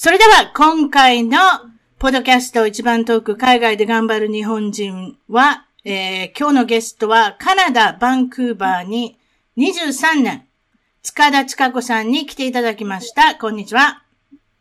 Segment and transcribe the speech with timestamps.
[0.00, 1.38] それでは今回の
[1.98, 9.18] ポッドキャスト一番トーク海外で頑張る日本人は、えー、今日のゲストはカナダ・バンクーバーに
[9.56, 10.46] 23年、
[11.02, 13.34] 塚田千佳子さんに来ていただきました。
[13.34, 14.04] こんにちは。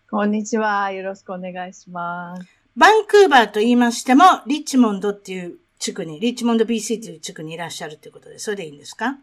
[0.09, 0.91] こんにちは。
[0.91, 2.47] よろしくお願いします。
[2.75, 9.19] バンクーバーと言いましても、リッチモンドっていう地区に、リッチモンド BC という地区にいらっしゃるということで、それでいいんですか？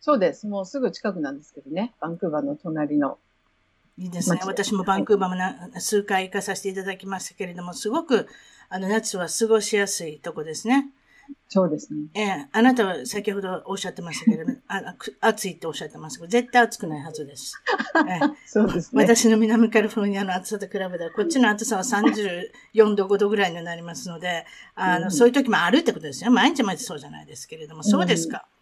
[0.00, 0.46] そうです。
[0.46, 1.92] もうすぐ近くなんですけどね。
[2.00, 3.18] バンクーバーの隣の。
[3.98, 4.40] いいですね。
[4.46, 8.28] 私もバンクーバーもな数回行かさせていただきましたけれども、すごく、
[8.68, 10.90] あの、夏は過ごしやすいとこですね。
[11.48, 12.06] そうですね。
[12.14, 17.60] ええ、あなたは先ほどおっしゃってましたけど、あ暑いっておっしゃってますけど、絶対暑くないはずです。
[18.08, 19.02] ええ、 そうですね。
[19.02, 26.30] 私の南カリフォルニアの暑さと比べたら、こっちの暑さは34度、5度ぐらいになりますので、あの、うん、そういう時もあるってことですよ。
[26.30, 28.46] 毎日毎日そうじゃないですけれども、そうですか。
[28.52, 28.57] うん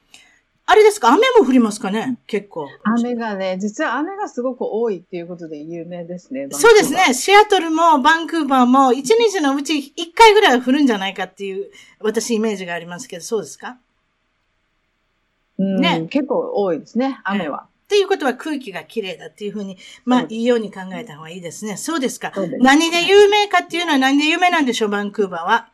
[0.69, 1.09] あれですか？
[1.13, 2.19] 雨も降りますかね？
[2.27, 2.67] 結構。
[2.85, 6.49] 雨がね、実は雨がすごく多いっていうことで有名ですね。
[6.51, 7.15] そうですね。
[7.15, 13.79] シアトルもバンクーバーも一日のうち一回ぐらい降るんじゃないかっていう私イメージがありますけど、そうですか？
[15.59, 16.09] ね。
[16.11, 17.69] 結構多いですね、雨は。
[17.85, 21.77] っていうことは空気が綺麗だっていうふうに、まあ、いいように考えた方がいいですね。
[21.77, 22.33] そうですか。
[22.59, 25.69] 何で有名かっていうのは何で有名なんでしょう、バンクーバーは？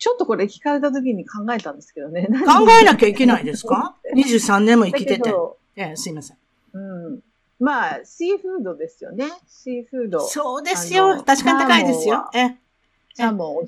[0.00, 2.26] ちょっとこれ聞かれた時に考えたんですけどね。
[2.44, 5.32] 考えなきゃいけないですか ?23 年も生きてて。
[5.76, 6.36] ええ、すいません。
[6.72, 6.78] う
[7.10, 7.20] ん。
[7.60, 9.26] まあ、シーフードですよね。
[9.46, 10.20] シーフード。
[10.20, 11.22] そうですよ。
[11.22, 12.30] 確かに高いですよ。
[12.34, 12.56] え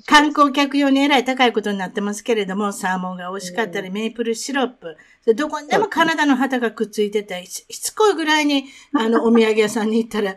[0.07, 4.97] 観光客用にえらい高いことになってますけれども、サーモンが美味しかったり、メープルシロップ。
[5.35, 10.35] どこにでもカナダの旗がくっついてて、しつこいぐらいに、あの、 お土産屋さんに行ったら、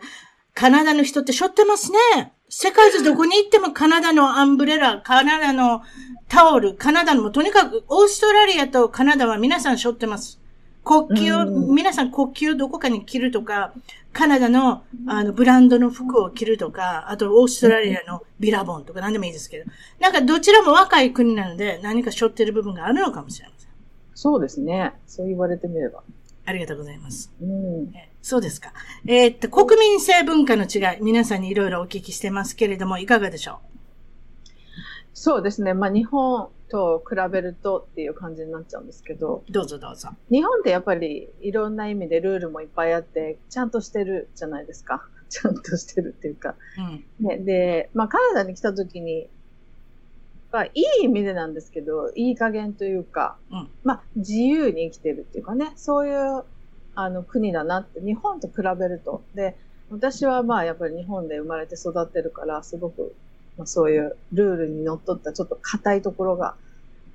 [0.53, 1.97] カナダの人って背負ってますね。
[2.49, 5.81] 世界中どこに行ってもカナダのアンブレラ、カナダの
[6.29, 10.39] タオル、カナダのもとにかくオーストラリアとカナダは皆さん背負ってます。
[10.85, 13.73] 国旗を、皆さん国旗をどこかに着るとか、
[14.13, 19.65] カナダのあのブランドの服を着るとか、あとオーストラリアのビラボンとか何でもいいですけど、
[19.99, 23.69] なんかどちらも若い国なので何か背負ってる部分があるのかもしれません。
[24.15, 24.93] そうですね。
[25.05, 26.01] そう言われてみれば。
[26.45, 27.29] ありがとうございます。
[27.41, 27.91] うん、
[28.27, 28.73] そうですか。
[29.05, 34.47] えー、っと、国民性文化の違い、皆さんにいろいろお聞きしてますけれども、いかがでしょう？
[35.13, 35.73] そうですね。
[35.73, 39.45] まあ、日本と比べるとっていう感じになっちゃうんですけど。
[39.49, 40.09] どうぞどうぞ。
[40.29, 45.07] 日本ってやっぱりいろんな意味でルールもいっぱいあって、ちゃんとしてるじゃないですか。
[45.29, 46.55] ちゃんとしてるっていうか。
[47.19, 49.29] うん、ね、で、まあ、カナダに来た時に、
[50.51, 50.71] まあ、い
[51.01, 56.43] い意味でなんですけど、いい加減というか、うん、まあ、自由に生きてるっていうかね、そういう
[56.99, 59.21] あの国だなって、日本と比べると。
[59.35, 59.55] で、
[59.91, 63.15] 私はまあやっぱり日本で生まれて育ってるから、すごく、
[63.55, 66.55] まあ、そういうルールにのっとったちょっと硬いところが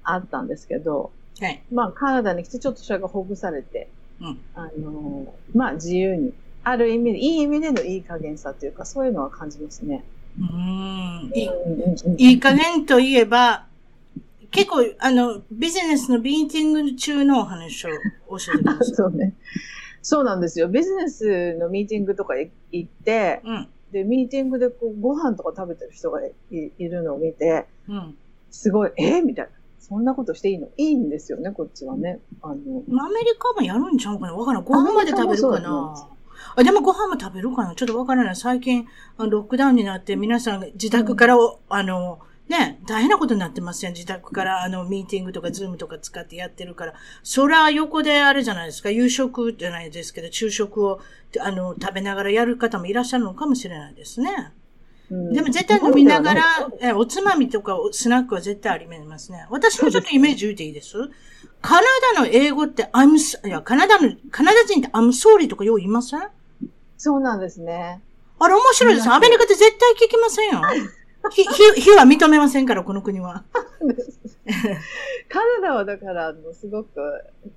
[0.05, 1.11] あったんですけど、
[1.41, 3.89] はい、まあカナダに来てちょっとそれがほぐされて、
[4.21, 6.33] うん、あの、まあ自由に、
[6.63, 10.05] ある意味で、いい意味でのいい加減さというか、そういうのは感じますね。
[10.39, 11.33] うん。
[11.35, 11.51] い
[12.19, 13.67] い、いい加減といえば、
[14.53, 18.95] 結構、あの、ビジネスのミーティング中のお話を教えてください。
[18.95, 19.35] そうね。
[20.03, 20.69] そうなんですよ。
[20.69, 26.21] ビジネスのミーティングとか行って、うん、で、ミーティングでこうご飯とか食べてる人が
[26.51, 28.17] いるのを見て、うん、
[28.51, 29.51] すごい、えー、みたいな。
[29.79, 30.69] そんなことしていいの？
[30.77, 32.21] いいんですよね、こっちはね。
[32.41, 32.55] あの、ア
[33.11, 34.35] メリカもやるんちゃうかな？
[34.35, 34.65] わからん。
[34.65, 36.09] ご飯まで食べるかな？
[36.55, 37.75] あ、でもご飯も食べるかな？
[37.75, 38.37] ちょっとわからない。
[38.37, 38.87] 最近、
[39.19, 43.93] ロックダウンになって皆さん自宅から、うん、あの、ね、大変なことになってますよ。
[43.93, 46.95] 自宅からあの、ミーティングとかズームとか使ってやってるから。
[47.23, 48.91] そら横であれじゃないですか。
[48.91, 51.01] 夕食じゃないですけど、昼食を、
[51.41, 54.53] あの、食べながらやる方もいらっしゃるのかもしれないですね。
[55.11, 56.43] でも絶対飲みながら、
[56.81, 59.47] え、おつまみとかスナックは絶対ありますね。
[59.51, 60.97] 私もちょっとイメージ言うていいです？
[61.61, 61.83] カナ
[62.15, 66.21] ダの英語って、I'm, いや、カナダの、カナダ人って I'm sorry とかよう言いません？
[66.97, 68.01] そうなんですね。
[68.39, 69.11] あれ面白いです。
[69.11, 70.63] アメリカって絶対聞きませんよ。
[71.31, 73.45] ひ、ひ、ひは認めませんから、この国は。
[75.29, 77.01] カナダはだから、あのすごく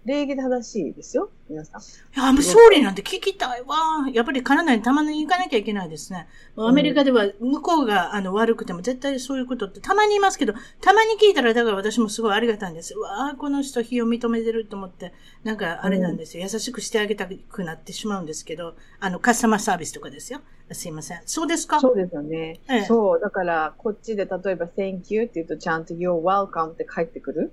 [0.05, 1.81] 礼儀正しいですよ、皆さん。
[1.81, 1.83] い
[2.15, 4.07] や、もう総理なんて聞きたいわ。
[4.13, 6.27] やっぱりカナダにたまに行かなきゃいけないですね。
[6.55, 12.93] アメリカでは向こうがあの悪くても絶対そういうことってたまにいますけど、たまに聞いたらだから私もすごいありがたいんです。
[12.93, 15.13] うわあ、この人非を認めてると思って、
[15.43, 16.43] なんかあれなんですよ。
[16.43, 20.41] 優しくしてあげたくなってしまうんですけど、あのカスタマーサービスとかですよ。
[20.71, 21.21] すいません。
[21.25, 21.79] そうですか？
[21.79, 22.59] そうですよね。
[22.69, 23.19] ええ、そう。
[23.19, 27.51] だから、こっちで例えば Thank you って言うとちゃんと You're welcome って返ってくる？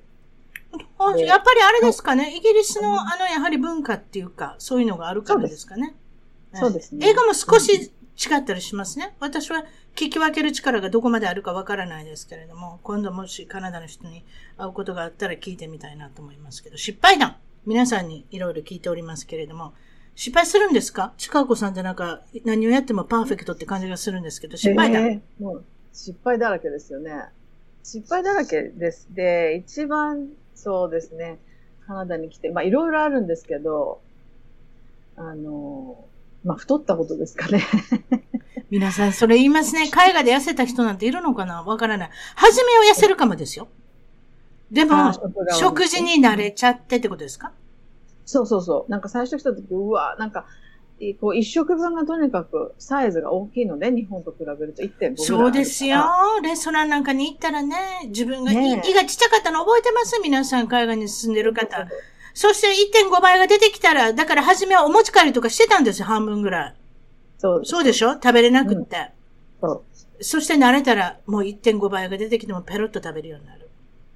[1.27, 2.35] やっぱりあれですかね？
[2.35, 5.95] イギリスのあの、やはり文化っていうか、そういうのがあるからですかね？
[6.55, 7.07] そうですね。
[7.07, 9.15] 英語も少し違ったりしますね。
[9.21, 14.25] 私は聞き分ける力がどこまであるかわからないですけれども、今度もしカナダの人に
[14.57, 17.37] 会うことがあったら聞いてみたいなと思いますけど、失敗談
[17.67, 19.75] 皆さんにいろいろ聞いておりますけれども、
[20.15, 21.13] 失敗するんですか？
[21.17, 25.01] 近子さんってなんか何をやってもパーフェクトって感じがするんですけど、失敗だ。
[25.01, 27.13] えー、もう失敗だらけですよね。
[27.83, 29.09] 失敗だらけです。
[29.11, 31.39] で、一番そうですね、
[31.87, 34.01] カナダに来て、まあいろいろあるんですけど、
[35.17, 36.05] あの、
[36.45, 37.63] まあ太ったことですかね。
[38.71, 39.89] 皆さんそれ言いますね。
[39.91, 41.63] 海外で痩せた人なんているのかな？
[41.63, 42.11] わからない。
[42.37, 43.69] 初めは痩せるかもですよ。
[44.71, 45.13] でも、
[45.59, 47.53] 食事に慣れちゃってってことですか？
[48.33, 48.91] そうそうそう。
[48.91, 50.47] なんか最初来た時、うわ、なんか、
[51.21, 56.01] こう一食分がとにかくサイズが大きいので、日本と比べると1.5ぐらいそうですよ。
[56.43, 57.77] レストランなんかに行ったらね、
[58.07, 60.21] 自分が、ね、胃がちっちゃかったの覚えてます？
[60.23, 61.89] 皆さん、海外に住んでる方。
[62.35, 62.69] そして
[63.09, 66.75] 1.5倍が出てきたら、だから初めはお持ち帰りとかしてたんですよ、半分ぐらい。
[67.39, 68.13] そうそうでしょ？
[68.13, 69.11] 食べれなくって、
[69.61, 69.85] うん、そ
[70.21, 70.25] う。
[70.25, 73.69] そして慣れたら、もう1.5倍が出てきてもペロッと食べるようになる。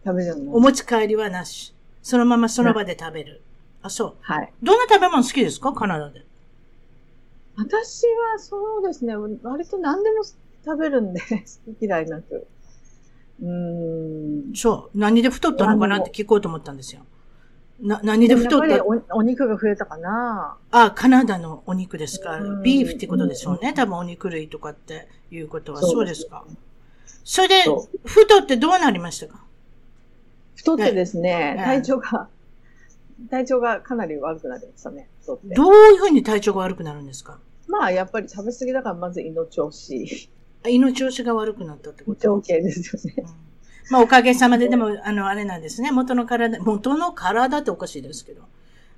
[0.04, 0.56] 食べるようになる。
[0.56, 1.74] お持ち帰りはなし。
[2.00, 3.42] そのままその場で食べる。
[3.86, 4.14] あ、そう。
[4.20, 4.52] はい。
[4.62, 5.72] どんな食べ物好きですか？
[5.72, 6.24] カナダで。
[7.56, 8.04] 私
[8.34, 10.22] はそうですね、割と何でも
[10.64, 12.46] 食べるんで、好き嫌いなく。
[13.42, 14.54] うん。
[14.54, 14.98] そう。
[14.98, 17.02] 何で太ったのかなって聞こうと思ったんですよ。
[17.80, 18.84] な、何で太った？
[18.84, 22.38] おお肉が増えたかなあ、カナダのお肉ですか？
[22.62, 23.72] ビーフってことでしょうね。
[23.74, 25.80] 多分お肉類とかっていうことは。
[25.80, 26.44] そうですか？
[27.24, 27.64] それで、
[28.04, 29.44] 太ってどうなりましたか？
[30.56, 32.28] 太ってですね、体調が
[33.30, 35.08] 体調がかなり悪くなりましたね。
[35.26, 37.38] どういうふうに体調が悪くなるんですか？
[37.68, 40.28] まあ、やっぱり食べ過ぎだから、まず胃の調子。
[40.68, 42.20] 胃の調子が悪くなったってこと？
[42.20, 43.14] 条件ですよね。
[43.18, 43.24] うん、
[43.90, 45.90] まあ、おかげさまで、でも、あの、あれなんですね。
[45.90, 48.42] 元の体、元の体っておかしいですけど。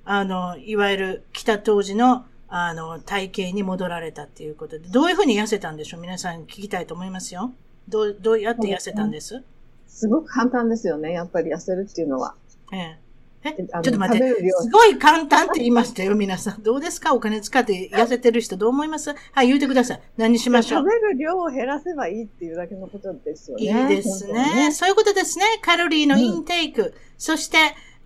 [0.05, 6.01] あの、いわゆる来た当時の、あの、体型に戻られたっていうことで、どういうふうに痩せたんでしょう？
[6.01, 7.51] 皆さん聞きたいと思いますよ。
[7.87, 9.43] どう、どうやって痩せたんです？
[9.87, 11.11] すごく簡単ですよね。
[11.11, 12.35] やっぱり痩せるっていうのは。
[12.71, 12.99] ええ。
[13.43, 14.51] えちょっと待って。
[14.61, 16.61] すごい簡単って言いましたよ、皆さん。
[16.61, 17.13] どうですか？
[17.13, 19.15] お金使って痩せてる人どう思います？
[19.31, 20.01] はい、言うてください。
[20.17, 20.83] 何しましょう？
[20.83, 23.63] 食べる量を減らせばいいっていうだけのことですよね。
[23.63, 24.33] いいですね。
[24.67, 25.45] ねそういうことですね。
[25.61, 26.81] カロリーのインテイク。
[26.81, 27.57] うん、そして、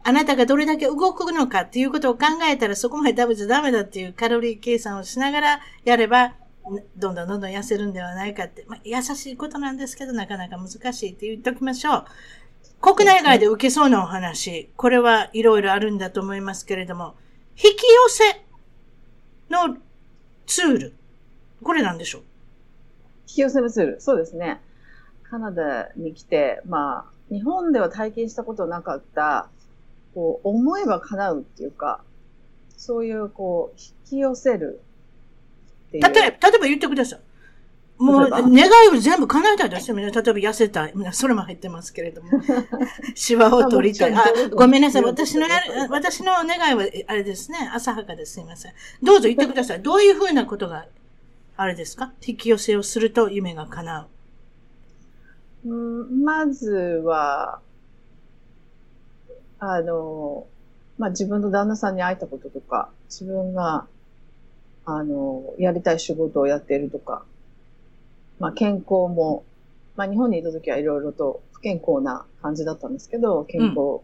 [0.04, 6.36] あなたがどれだけ動くのかっていうことを考えたらそこまで食べちゃダメだっていうカロリー計算をしながらやれば、
[6.98, 12.06] どんどんどんどん痩せるんではないかって、まあ、優しいことなんですけど、なかなか難しいって言っておきましょう。
[12.84, 17.16] 国内外で受けそうなお話、これはいろいろあるんだと思いますけれども、
[17.56, 18.24] 引き寄せ
[19.50, 19.78] の
[20.46, 20.94] ツール、
[21.64, 22.22] これなんでしょう？
[22.22, 24.60] 引き寄せのツール、そうですね。
[25.24, 29.48] カナダに来て、まあ、日本では体験したことなかった、
[30.14, 32.02] こう、思えば叶うっていうか、
[32.76, 34.82] そういう、こう、引き寄せる
[35.94, 37.20] 例えば、例えば言ってください。
[38.04, 40.94] もう、願いを全部叶えたいとしてもね、例えば痩せたい。
[41.14, 42.30] それも入ってますけれども。
[43.16, 44.14] シワを取りたい。
[44.14, 45.04] あ、ごめんなさい。
[45.04, 47.72] 私のやる、私の願いは、あれですね。
[47.74, 48.34] 浅はかです。
[48.34, 48.74] すいません。
[49.02, 49.82] どうぞ言ってください。
[49.82, 50.86] どういうふうなことが、
[51.56, 52.12] あれですか？
[52.26, 54.08] 引き寄せをすると夢が叶
[55.66, 55.70] う。
[55.70, 57.62] うん、まずは、
[59.60, 60.46] あの、
[60.98, 63.88] まあ、自分の旦那さんに会えたこととか、自分が、
[64.86, 67.24] あの、やりたい仕事をやっているとか、
[68.44, 69.46] まあ、健康も、
[69.96, 74.02] まあ、日本にいた時はいろいろと不健康な感じだったんですけど、健康、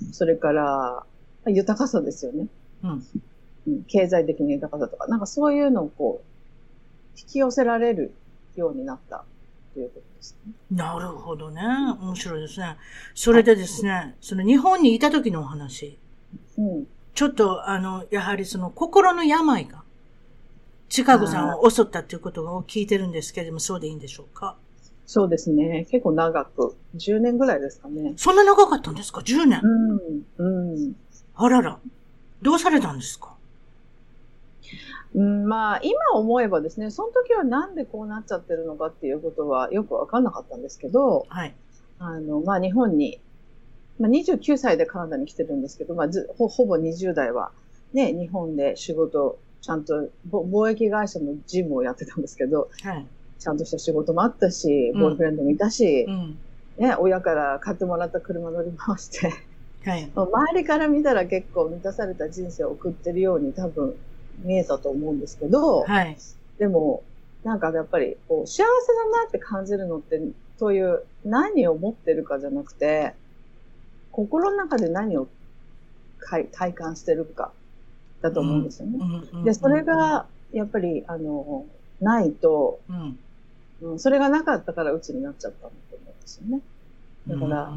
[0.00, 1.04] うん、それから、
[1.46, 2.46] 豊かさですよね。
[2.82, 3.84] うん。
[3.86, 8.14] 経済的に豊かさとか、なんかそういうのをこう、引き寄せられる
[8.56, 9.26] ようになった
[9.74, 10.54] ということですね。
[10.70, 11.62] なるほどね。
[12.00, 12.78] 面白いですね。
[13.14, 15.98] それでですね、その日本にいた時のお話。
[16.56, 16.86] うん。
[17.12, 19.82] ちょっと、あの、やはりその心の病が
[20.90, 24.56] チカゴさんを襲ったということを聞いてるんですけれども、そうでいいんでしょうか？
[25.06, 25.86] そうですね。
[25.90, 26.76] 結構長く。
[26.96, 28.12] 10年ぐらいですかね。
[28.16, 29.60] そんな長かったんですか ?10 年？
[30.38, 30.72] うん。
[30.72, 30.96] うん。
[31.36, 31.78] あらら。
[32.42, 33.34] どうされたんですか？
[35.14, 41.54] うん、まあ、今思えばですね、その時はなんでこうなっちゃってるのかっていうことはよくわかんなかったんですけど、はい。
[41.98, 43.20] あの、まあ、日本に、
[43.98, 47.52] まあ、29歳でカナダに来てるんですけど、まあ、ずほほぼ20代は、
[47.92, 53.06] ね、日本で仕事、ちゃんと貿易会社の事務をやってたんですけど、はい、
[53.38, 56.38] ちゃんとした仕事もあったし、ボーイフレンドもいたし、うん、
[56.78, 59.32] ね、親から買ってもらった車乗り回して、
[59.84, 63.96] はい、 周りから見たら結構満たされた人生を送ってるように多分
[64.42, 66.16] 見えたと思うんですけど、はい、
[66.58, 67.02] でも、
[67.44, 68.64] なんかやっぱりこう幸せだ
[69.22, 70.20] なって感じるのって、
[70.58, 73.14] そういう何を持ってるかじゃなくて、
[74.12, 75.28] 心の中で何を
[76.52, 77.52] 体感してるか
[78.22, 78.98] だと思うんですよね。
[79.44, 81.66] で、それがやっぱり、あの、
[82.00, 82.80] ないと、
[83.82, 86.60] うん、それがなかったから鬱になっちゃったんだと思うんですよね。
[87.28, 87.72] だから、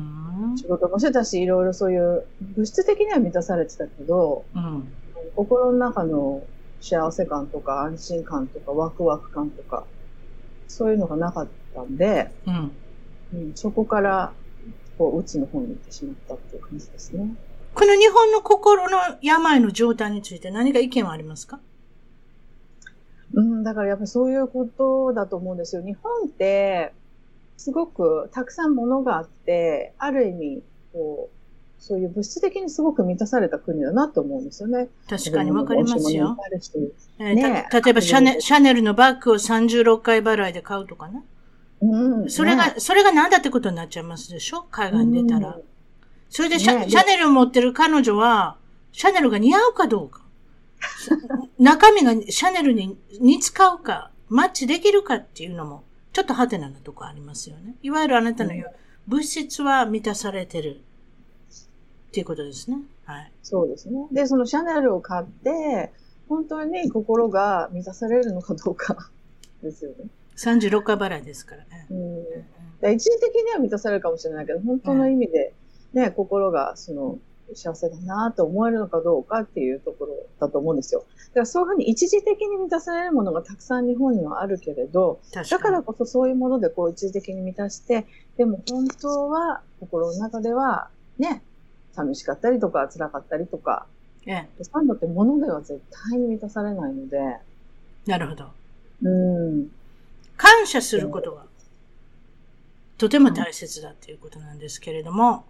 [0.55, 4.87] 仕事もしてたし、いろいろそういう物質的には満たされてたけど、うん、
[5.35, 6.43] 心の中の
[6.81, 9.85] 幸せ感とか安心感とかワクワク感とか、
[10.67, 12.71] そういうのがなかったんで、うん、
[13.33, 14.33] うん、そこから、
[14.97, 17.35] こう、うつの方に行ってしまったっていう感じですね。
[17.73, 21.59] この日本の心の病の状態について何か意見はありますか？
[23.33, 25.81] うん、だからやっぱりそういうことだと思うんですよ。
[25.81, 26.93] 日本って、
[27.57, 30.63] すごくたくさんものがあって、ある意味、
[30.93, 34.87] こう、そういう物質的にすごく満たされた国だなと思うんですよね。
[35.09, 36.37] 確かにわかりますよ。
[37.17, 41.23] ね、例えばシャネシャネルのバッグを36回払いで買うとかね。
[41.81, 44.65] うん、それが、ね、それが何だってことになっちゃいますでしょ？
[44.69, 45.55] 海外に出たら。
[45.55, 45.63] うん、
[46.33, 48.57] それでシャね、シャネルを持ってる彼女は、
[48.91, 50.23] シャネルが似合うかどうか。
[51.59, 57.75] 中身がシャネルに似つかうか、マッチできるかっていうのも、ちょっとハテナなとこありますよね。
[57.83, 58.71] いわゆるあなたの言う、
[59.07, 60.77] 物質は満たされてる。
[60.77, 62.79] っていうことですね。
[63.05, 63.31] はい。
[63.43, 64.07] そうですね。
[64.11, 65.91] で、そのシャネルを買って、
[66.27, 69.11] 本当に心が満たされるのかどうか
[69.61, 70.07] ですよね。
[70.35, 71.85] 36回払いですからね。
[71.91, 72.91] うん。
[72.91, 75.53] 一時的には満たされるかもしれないけど、本当の意味で
[75.93, 77.19] ね、心がその
[77.53, 81.05] 幸せだなと思えるのかどうかっていうところだと思うんですよ。
[81.29, 88.05] だからそういうふうに一時的に満たされるものがたくさん日本にはあるけれど、だからこそそういうものでこう一時的に満たして、
[88.37, 91.41] でも本当は心の中ではね、
[91.93, 93.85] 寂しかったりとか辛かったりとか、
[94.25, 97.19] ええ、サンドって物では絶対に満たされないので。
[98.07, 98.45] なるほど。
[99.03, 99.67] うん。
[100.37, 101.43] 感謝することが、
[102.97, 105.45] とても大切だっていうことなんですけれども、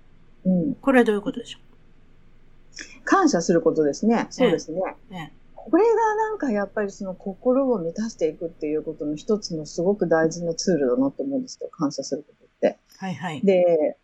[0.46, 3.06] うん、これはどういうことでしょう？
[3.06, 4.28] 感謝することですね。
[4.30, 4.82] そうですね。
[5.12, 11.70] ええ、これがなんかやっぱりその心を満たしていくっていうことの一つのすごく大事なツールだなと思うんですよ。
[11.70, 12.80] 感謝することって。
[12.98, 13.42] はいはい。
[13.42, 13.98] で、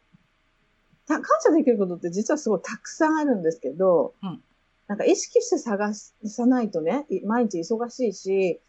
[1.08, 4.44] 感謝できることって実はすごいたくさんあるんですけど、うん、
[4.88, 8.62] なんか意識して探さないとね、毎日忙しいし、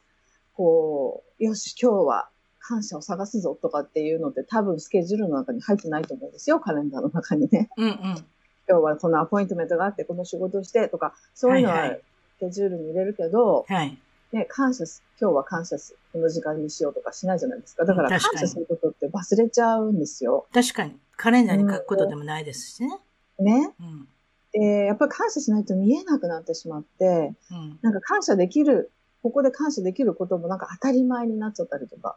[0.54, 2.29] こう、よし、今日は
[2.60, 7.70] 感謝を探すぞとかっていうのって多分スケジュールの中に入ってないと思うんですよ、カレンダーの中にね。
[7.76, 8.24] うんうん、今
[8.68, 11.96] 日はこのアポイントメントがあって、この仕事をしてとか、そういうのは
[12.36, 13.98] スケジュールに入れるけど、はい、
[14.32, 17.84] ね、感謝す、今日は感謝す、この時間にしようとかしないじゃないですか。
[17.84, 20.46] だから感謝することって忘れちゃうんですよ。
[20.52, 20.96] 確かに。
[21.16, 22.98] カレンダーに書くことでもないですしね。
[23.40, 23.74] ね。
[23.80, 24.08] うん、
[24.52, 32.16] で、やっぱり感謝しないと見えなくなってしまって、うん、なんか感謝できる、ここで感謝できることもなんか当たり前になっちゃったりとか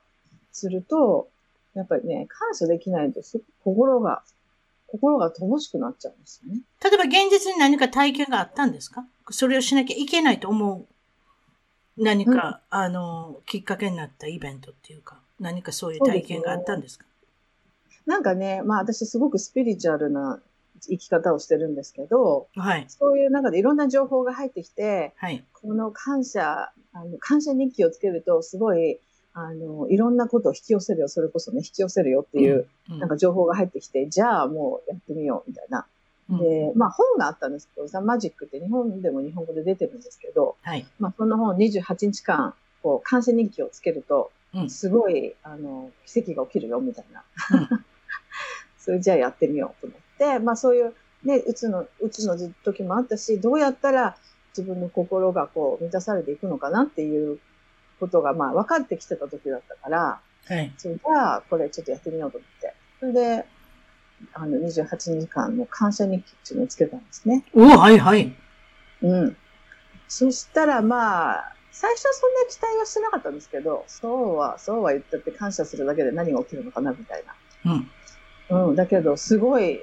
[0.53, 1.27] すると、
[1.73, 3.21] やっぱりね、感謝できないと
[3.63, 4.23] 心が、
[4.87, 6.61] 心が乏しくなっちゃうんですよね。
[6.81, 9.05] 例えば現実に何か体験があったんですか？
[9.31, 10.85] それをしなきゃいけないと思
[11.97, 12.01] う。
[12.01, 17.05] 何か、うん、あの、きっかけになったイベントっていうか、何かそういう体験があったんですか？
[18.05, 20.39] なんかね、まあ私すごくスピリチュアルな
[20.81, 28.99] 生き方をしてるんですけど、はい、そういう中でいろんな情報が入ってきて、はい、この感謝、あの感謝日記をつけるとすごい、
[29.33, 32.93] あの、いろんなことを引き寄せるよ、それこそね、引き寄せるよっていう、うん。
[32.95, 35.85] うん、なんか情報が入ってきて、じゃあもうやってみよう、みたいな。
[36.29, 44.31] うん、で、まあ本があったんですけど、ザ・マジックって日本でも日本語で出てるんですけど、はい、まあその本28日間、こう、感謝日記をつけると、
[44.67, 47.23] すごい、あの、奇跡が起きるよ、みたいな。
[48.77, 54.17] それじゃあやってみようと思って、まあそういうね、うつの、うつの時もあったし、どうやったら
[54.55, 57.39] 自分の心がこう満たされていくのかなっていう
[58.03, 60.73] ことがまあ分かってきてた時だったから、はい。
[60.77, 62.73] それじゃあこれちょっとやってみようと思って。
[62.99, 63.45] それで、
[64.33, 67.45] あの28時間の感謝日記っていうのをつけたんですね。
[67.53, 68.35] おはいはい。
[69.01, 69.37] うん。
[70.09, 77.23] そしたらまあ、最初はそんな期待はしてなかったんですけど、そうは、そうは言ったって感謝するだけで何が起きるのかなみたい
[77.63, 77.71] な。
[78.51, 78.69] うん。
[78.69, 79.79] うん、だけど、すごい、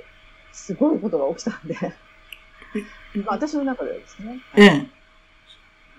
[0.52, 1.74] すごいことが起きたんで
[3.24, 4.40] まあ、私の中ではですね。
[4.56, 4.86] ええ。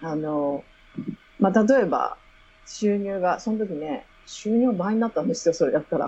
[0.01, 0.63] あの、
[1.41, 2.17] まあ、例えば、
[2.65, 6.07] 収入が、その時ね、収入倍になったんですよ、それやったら。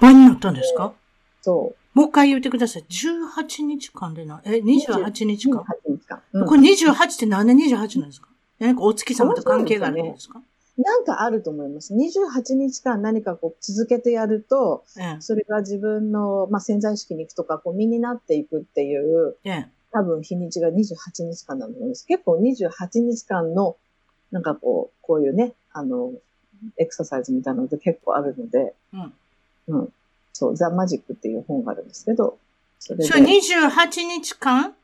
[0.00, 0.94] 倍になったんですか？
[1.42, 1.98] そう。
[1.98, 2.84] もう一回言ってください。
[2.88, 6.22] 18日間でな、え、28日間？28日間。
[6.32, 7.46] うん、これ28って何？
[7.46, 8.28] で28なんですか？
[8.58, 10.40] 何かお月様と関係があるんですか？
[10.78, 11.92] なんかあると思います。
[11.94, 22.06] 28日間何かこう続けてやると、ええ、それが自分の、まあ、潜在意識に行くとか、こう身になっていくっていう、え、多分日にちが28日間だと思います。
[22.06, 23.76] 結構28日間の、
[24.32, 26.12] なんかこう、こういうね、あの、
[26.78, 29.12] エクササイズみたいなのって結構あるので、うん。
[29.68, 29.92] うん。
[30.32, 32.38] そう、ザ・マジックっていう本があるんですけど、
[32.78, 33.04] それで。
[33.04, 34.74] それ28日間？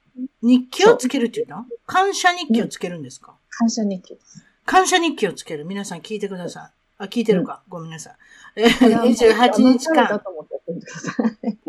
[0.43, 4.45] 日記をつけるっていうの感謝日記をつけるんですか、感謝日記です。
[4.64, 5.64] 感謝日記をつける。
[5.64, 6.71] 皆さん聞いてください。
[6.99, 8.11] あ、聞いてるか、うん、ごめんなさ
[8.57, 8.61] い。
[8.61, 10.21] 28日間。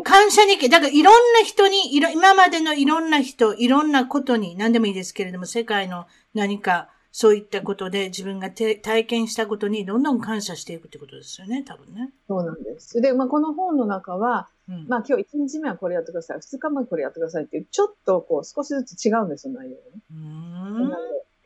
[0.02, 0.68] 感謝日記。
[0.68, 12.12] だからいろんな人に、いろ、今までのいろんな人、いろんなことに、何でもいいですけれども、世界の何か、そういったことで自分が体験したことにどんどん感謝していくってことですよね、多分ね。
[12.28, 13.00] そうなんです。
[13.00, 20.02] で、まあ、この本の中は、うん、まあ今日1日目はこれやってください、2日目はこれやってくださいっていう、ちょっとこう少しずつ違うんですよ、内容がね。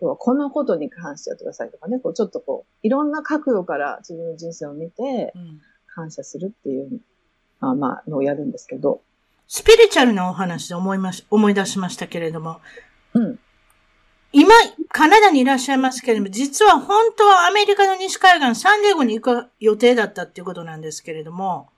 [0.00, 5.33] 今日はこのことに関してやってくださいとかね、こうちょっとこう、いろんな角度から自分の人生を見て、
[5.94, 7.00] 感謝するっていう、
[7.61, 9.00] まあ、まあ、のをやるんですけど。
[9.47, 12.61] スピリチュアルなお話で思いまし、思い出しましたけれども。
[13.14, 13.38] うん。
[14.37, 14.53] 今、
[14.88, 21.69] カナダにいらっしゃいますけれども、実は本当はアメリカの西海岸、サンディエゴに行く予定だったっていうことなんですけれども、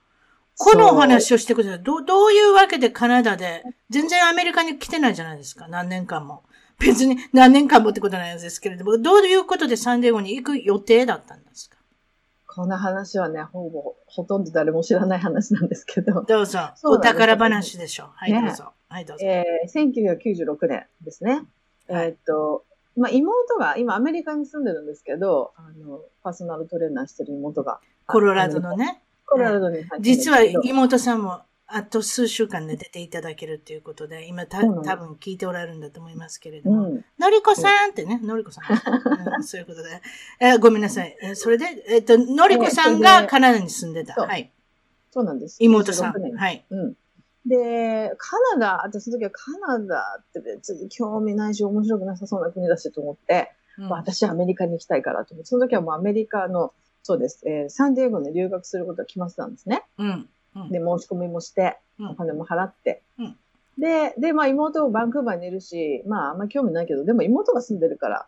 [0.56, 1.82] このお話をしてください。
[1.82, 6.44] ど、どういうわけでカナダで、全然アメリカに来てないじゃないですか、何年間も。
[6.78, 11.76] 別に何年間もってことなんですけれども、どういうことでサンディエゴに行く予定だったんですか？
[12.46, 16.22] この話はね、ほぼ、ほとんど誰も知らない話なんですけど。
[16.22, 16.70] どうぞ。
[16.84, 18.08] お宝話でしょう。
[18.14, 18.72] はい、どうぞ。
[18.88, 19.26] はい、どうぞ。
[19.26, 21.42] えー、1996年ですね。
[21.88, 22.64] えー、っと、
[22.96, 27.80] まあ、妹が、今アメリカに住んでるんですけど、あの、パーソナルトレーナーしてる妹が。
[28.06, 29.02] コロラドのね。
[29.26, 38.64] コロラドに実は妹さんもあと数週間で出ていただけるということで、今た、多分聞いておられるんだと思いますけれども、うん、のりこさんってね、のりこさん、
[39.36, 40.00] うん、そういうことで、
[40.40, 41.16] えー、ごめんなさい。
[41.20, 44.14] えー、それで、えっ、ー、と、のりこさんがカナダに住んでた。
[44.14, 44.52] はい。
[45.10, 45.56] そうなんです。
[45.58, 46.36] 妹さん。
[46.36, 46.64] はい。
[46.70, 46.94] うん。
[47.46, 59.84] で、カナダ、私その時はカナダって別に興味ないし面白くなさそうな国だしと思って、うん、私はアメリカに行きたいからと思って、その時はもうアメリカの、そうです、えー、サンディエゴに留学することが決まってたんですね。
[59.98, 60.28] うん。
[60.70, 63.02] で、申し込みもして、お金も払って。
[63.78, 68.26] で、で、まあ妹もバンクーバーにいるし、まああんまり興味ないけど、でも妹が住んでるから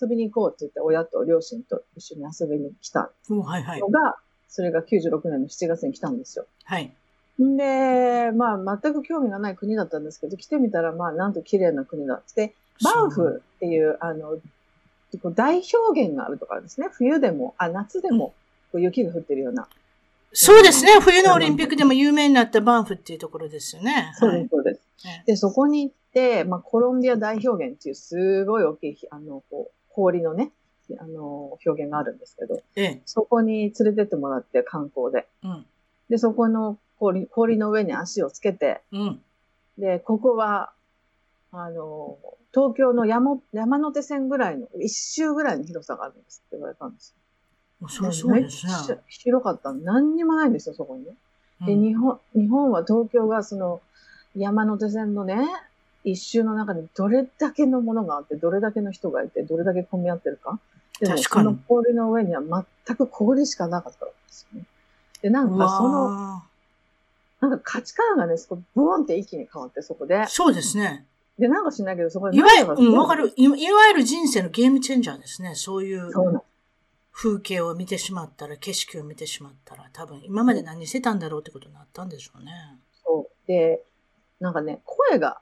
[0.00, 3.80] 遊びに行こうって言って親と両親と一緒に遊びに来たのが、はいはい、
[4.48, 6.46] それが96年の7月に来たんですよ。
[6.64, 6.92] はい。
[7.40, 12.54] で、まあ全く興味がない国だったんですけど、来てみたらまあなんと綺麗な国だって。
[12.82, 14.38] バンフっていう、あの、
[15.34, 18.32] 大表現があるとかですね、冬でも、あ、夏でも、
[18.74, 19.68] 雪が降ってるような。
[20.32, 20.92] そうですね。
[21.00, 24.12] 冬のオリンピックでも有名になったバンフっていうところですよね。
[24.14, 24.80] そうです、そうです。
[25.26, 30.52] で、そこに行って、まあ、コロンビア大表現っていうすごい大きい、あの、こう、氷のね、
[30.98, 35.26] あの、表現があるんですけど、ええ、そこに連れてってもらって観光で。
[35.42, 35.66] うん、
[36.08, 39.20] で、そこの氷、氷の上に足をつけて、うん、
[39.78, 40.70] で、ここは、
[41.50, 42.18] あの、
[42.52, 47.16] 東京の山山手線ぐらいの、一周ぐらいの広さがあるんですって言われたんです
[47.88, 48.98] そうそうですね。
[49.08, 51.12] 広かった何にもないんですよ、そこにね。
[51.66, 53.80] で、うん、日本、日本は東京がその
[54.36, 55.48] 山手線のね、
[56.04, 60.58] 一周の中にどれだけのものがあって、どれだけの人がいて、どれだけ混み合ってるか。
[61.00, 62.42] でもその氷の上には
[62.86, 64.66] 全く氷しかなかったわけですよね。
[65.22, 66.42] で、なんかその、
[67.40, 70.24] なんか価値観がね、そこ、ボーンって一気に変わって、そこで。
[70.28, 71.06] そうですね。
[71.38, 72.36] で、なんかしないけど、そこで。
[72.36, 73.44] いわゆる、うん、わかるい。
[73.44, 73.56] いわ
[73.88, 75.54] ゆる人生のゲームチェンジャーですね。
[75.54, 76.10] そういう。
[77.12, 82.52] 風景を見てしまったら、景色を見てしまったら、多分今まで何してたんだろうってことになったんでしょうね。
[83.04, 83.46] そう。
[83.46, 83.84] で、
[84.38, 85.40] なんかね、声が、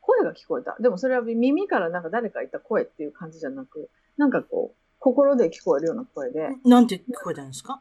[0.00, 0.76] 声が聞こえた。
[0.80, 6.50] でもそれは耳からなんか誰か言った声っていう感じじゃなく、なんかこう、心で聞こえるような声で。
[6.64, 7.80] なんて聞こえたんですか？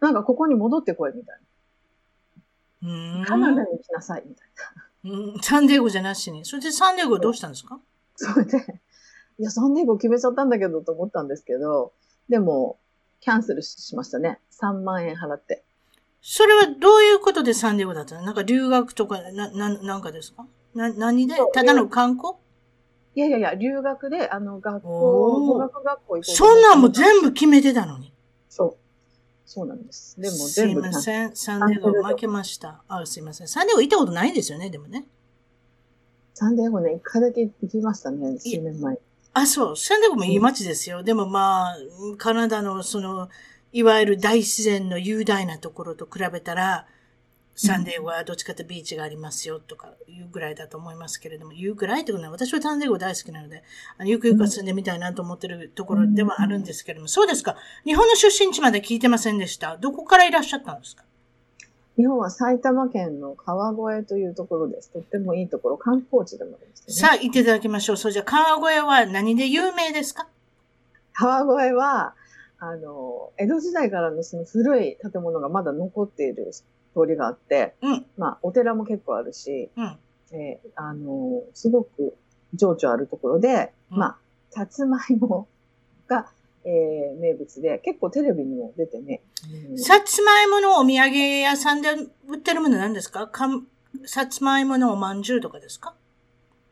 [0.00, 1.40] なんかここに戻ってこいみたいな。
[2.82, 3.24] うん。
[3.26, 4.48] カナダに来なさいみたい
[5.04, 5.34] な。
[5.34, 6.44] うん、サンディエゴじゃなしに。
[6.44, 7.80] それでサンディエゴどうしたんですか？
[8.16, 8.58] それで、
[9.38, 11.92] いや、サンディエゴ決めちゃったんだけどと思ったんですけど、
[12.28, 12.78] でも、
[13.20, 14.38] キャンセルしましたね。
[14.60, 15.64] 3万円払って。
[16.20, 18.22] それはどういうことでサンディエゴだったの？
[18.22, 20.46] なんか留学とか、な、な、なんかですか？
[20.74, 21.34] な、何で？
[21.52, 22.34] ただの観光？
[23.14, 28.12] いやいやいや、留学で、あの、学校、語学学校行こうそんなんも全部決めてたのに。
[28.48, 28.81] そう。
[29.44, 30.20] そうなんです。
[30.20, 30.82] でも全部。
[30.82, 31.36] すいません。
[31.36, 32.82] サンディエゴ負けました。
[32.88, 33.48] あ、すいません。
[33.48, 35.06] サンディエゴ行ったことないんですよね、でもね。
[36.34, 38.98] サンディエゴね、一回だけ行きましたね、数年前。
[39.34, 39.76] あ、そう。
[39.76, 41.02] サンディエゴもいい街ですよ。
[41.02, 41.76] でもまあ、
[42.18, 43.28] カナダのその、
[43.72, 46.86] いわゆる大自然の雄大なところと比べたら、
[47.54, 53.62] サンデーゴはどっちかとビーチがありますよとかいうぐらいだと思いますけれども、言うぐらいってことは、私はサンデーゴ大好きなので、
[53.98, 57.56] あのゆくゆくは住んでみたいなと思ってるところではあるんですけれども、そうですか。
[57.84, 59.76] 日本の出身地まで聞いてませんでした。
[59.76, 61.04] どこからいらっしゃったんですか？
[61.98, 64.90] 日本は埼玉県の川越というところです。
[64.90, 67.96] とってもいいところ、観光地でもあります、ね、さあ、行っていただきましょう。
[67.98, 70.26] そうじゃ川越は何で有名ですか？
[71.12, 72.14] 川越は、
[72.58, 76.50] あの、江戸時代からのその古い建物がまだ残っている
[76.94, 79.98] 通りがあって、うん、まあ、お寺も結構あるし、うん、
[80.32, 82.14] えー、あの、すごく
[82.54, 84.16] 情緒あるところで、うん、まあ、
[84.50, 85.48] さつまいも
[86.06, 86.30] が、
[86.64, 89.22] えー、名物で、結構テレビにも出てね。
[89.76, 91.90] さつまいものお土産屋さんで
[92.28, 93.26] 売ってるもの何ですか？
[93.26, 93.48] か
[94.04, 95.94] さつまいものおまんじゅうとかですか？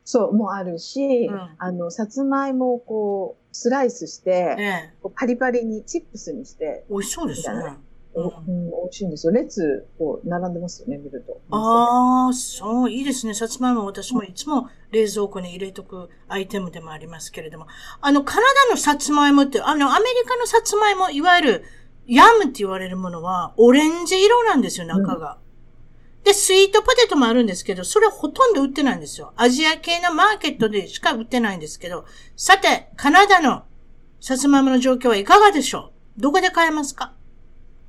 [0.05, 6.85] そう、もあるし、うん、あの、さつまいもをこう、スライスして、ええ、パリパリに、チップスにして。
[6.89, 7.77] 美味しそうですね。
[8.13, 9.33] うん、美味しいんですよ。
[9.33, 11.41] 列、こう、並んでますよね、見ると。
[11.51, 13.35] ああ、そう、いいですね。
[13.35, 17.67] さつまいも私もいつも冷蔵庫に入れとくアイテムでもありますけれども。
[18.01, 21.65] あの、カナダのさつまいもって、あの、アメリカのさつまいも、いわゆる、
[22.07, 25.39] ヤムって言われるものは、オレンジ色なんですよ、中が。
[26.19, 29.33] うん、で、スイートポテトもあるんですけど、それほとんど売ってないんですよ。
[29.37, 33.63] アジア系のマーケットでしか売ってないんですけど、さて、カナダの
[34.21, 36.21] さつまいもの状況はいかがでしょう？
[36.21, 37.15] どこで買えますか？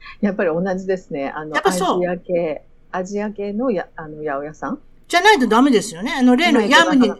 [0.21, 1.29] やっぱり同じですね。
[1.29, 4.79] あの、アジア系、アジア系のや、あの、八百屋さん？
[5.07, 6.13] じゃないとダメですよね。
[6.13, 7.11] あの、例のヤムに、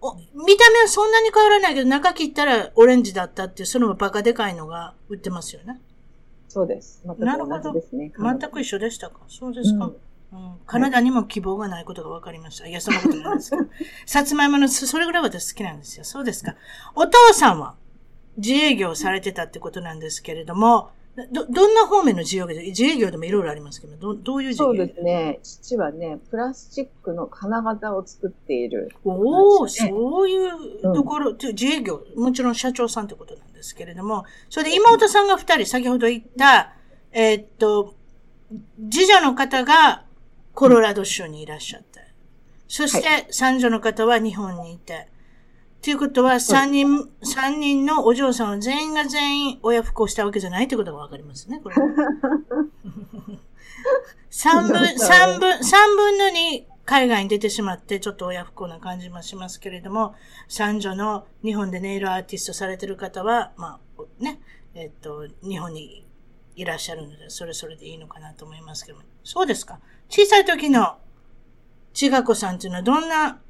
[0.00, 5.80] お見た目はそんなに変わらないけど、中切ったらオレンジだったっていう、そのバカでかいのが売ってますよね。
[6.48, 7.02] そうです。
[7.04, 8.12] 全く同じですね。
[8.18, 9.96] 全く一緒でしたかそうですか、うん
[10.32, 12.66] うん、カナダにも希望がないことが分かりました。
[12.66, 13.64] いや、そんなことないですけど。
[14.06, 16.04] さつまいもの、それぐらい私好きなんですよ。
[16.04, 16.56] そうですか。
[16.94, 17.76] お父さんは
[18.36, 20.90] 自営業されてたってことなんですけれども、
[21.32, 24.76] ど、どんな方面の自営業で、自営業でもいろいろありますけど、ど、どういう自営業？
[24.76, 25.40] そうですね。
[25.42, 36.74] 父はね、プラスチックの金型を作っている、ね、おお、そういうところ、うん、自営業、もちろん社長さんってことなんですけれども、それで妹さんが二人、先ほど言った、
[37.12, 37.94] えー、っと、
[38.90, 40.04] 次女の方が
[40.54, 42.00] コロラド州にいらっしゃって、
[42.68, 45.08] そして三女の方は日本にいて、
[45.86, 51.76] ということは、三人、三人のお嬢さんは全員が全員親不孝したわけじゃないということがわかりますね、これ。
[54.28, 60.16] 三分、三分、三分の二海外に出てしまって、ちょっと親不孝な感じもしますけれども、
[60.48, 64.40] 三女の日本でネイルアーティストされてる方は、まあ、ね、
[64.74, 66.04] えっと、日本に
[66.56, 69.04] いらっしゃるので、それそれでいいのかなと思いますけども。
[69.22, 69.78] そうですか。
[70.08, 70.98] 小さい時の
[71.94, 73.40] 千賀子さんっていうのはどんな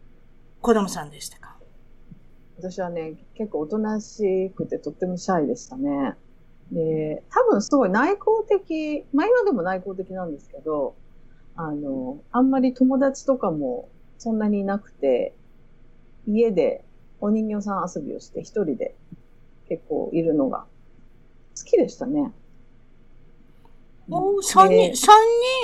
[0.60, 1.45] 子供さんでしたか？
[2.58, 6.14] 私はね、結構おとなしくてとってもシャイでしたね。
[6.72, 10.96] で、多分すごい内向的、まあ今でも内向的なんですけど、
[11.54, 13.88] あの、あんまり友達とかも
[14.18, 15.34] そんなにいなくて、
[16.26, 16.84] 家で
[17.20, 18.96] お人形さん遊びをして一人で
[19.68, 20.66] 結構いるのが
[21.56, 22.32] 好きでしたね。
[24.10, 25.14] お三人、三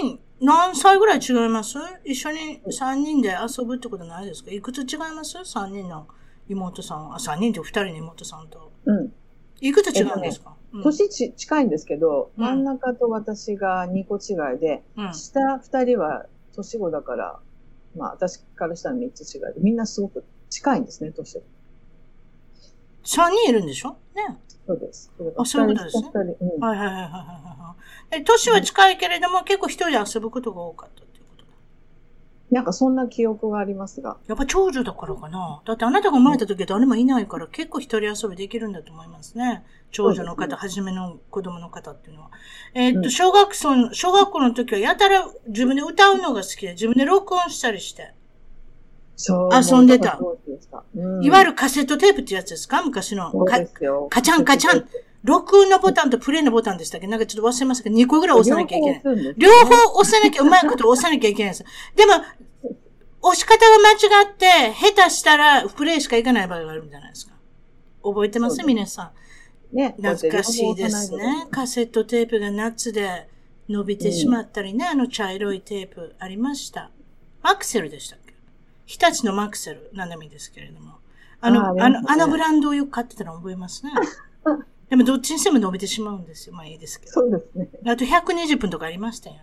[0.02, 1.78] 人、何歳ぐらい違います？
[2.04, 4.50] 一緒に三人で遊ぶってことないですか？
[4.50, 5.38] いくつ違います？
[5.44, 6.06] 三人の。
[6.48, 8.72] 妹さん、あ、3人と2人の妹さんと。
[8.84, 9.12] うん。
[9.60, 16.26] いくつ違うんですか、えね、年ち近いんですけど、うん、真ん中と私が2個違いで、うん、下2人は
[16.56, 17.38] 年子だから、
[17.96, 21.40] まあ私からしたら3つ違いで、みんなすごく近いんですね、年が。
[23.04, 23.96] 3人いるんでしょ？
[24.14, 24.38] ね。
[24.66, 25.12] そうです。
[25.36, 26.10] あ、そういうことですね。
[26.40, 27.76] うん、はいはいはいはいは
[28.12, 28.16] い。
[28.16, 31.02] え、年は近いけれども、結構一人で遊ぶことが多かった。
[32.52, 34.18] なんかそんな記憶がありますが。
[34.28, 35.62] やっぱ長女だからかな。
[35.64, 39.64] だってあなたが生まれた時は誰もいないから結構一人遊びできるんだと思いますね。
[39.90, 42.30] 長女の方、初、ね、めの子供の方っていうのは。
[42.74, 48.12] えー、っと、小学校、小学校の時はやたら自分で歌うのが好きで、自分で録音したりして。
[49.18, 50.18] 遊んでた。
[50.94, 52.82] うん、いわゆるカセットテープってやつですか？
[52.82, 53.32] 昔の。
[54.10, 54.86] カチャンカチャン。
[55.24, 57.06] 録音のボタンとプレイのボタンでしたっけ？
[57.06, 59.34] なんかちょっと忘れましたけど、2個ぐらい押さなきゃいけない。
[59.36, 61.64] 両方押さなきゃ、うまいこと押さなきゃいけないです。
[61.94, 62.14] でも、
[63.22, 63.94] 押し方が間違
[64.32, 67.34] って、下手したらプレイしかいかない場合があるんじゃないですか？
[68.02, 68.64] 覚えてます？
[68.64, 69.12] 皆さ
[69.72, 69.76] ん。
[69.76, 69.94] ね。
[69.96, 71.46] 懐かしいですね。
[71.50, 73.28] カセットテープが夏で
[73.68, 76.90] 伸びてしまったりね、うん、あの茶色いテープありました。
[77.42, 78.34] マクセルでしたっけ？
[78.86, 80.96] 日立のマクセル、なんでもいいですけれども。
[81.40, 83.92] あの、あ,、ね、あの、あのブランドをよく買ってたの覚えますね。
[84.92, 86.54] でもどっちにしても伸びてしまうんですよ。
[86.54, 87.12] まあいいですけど。
[87.12, 87.70] そうですね。
[87.86, 89.36] あと120分とかありましたよ。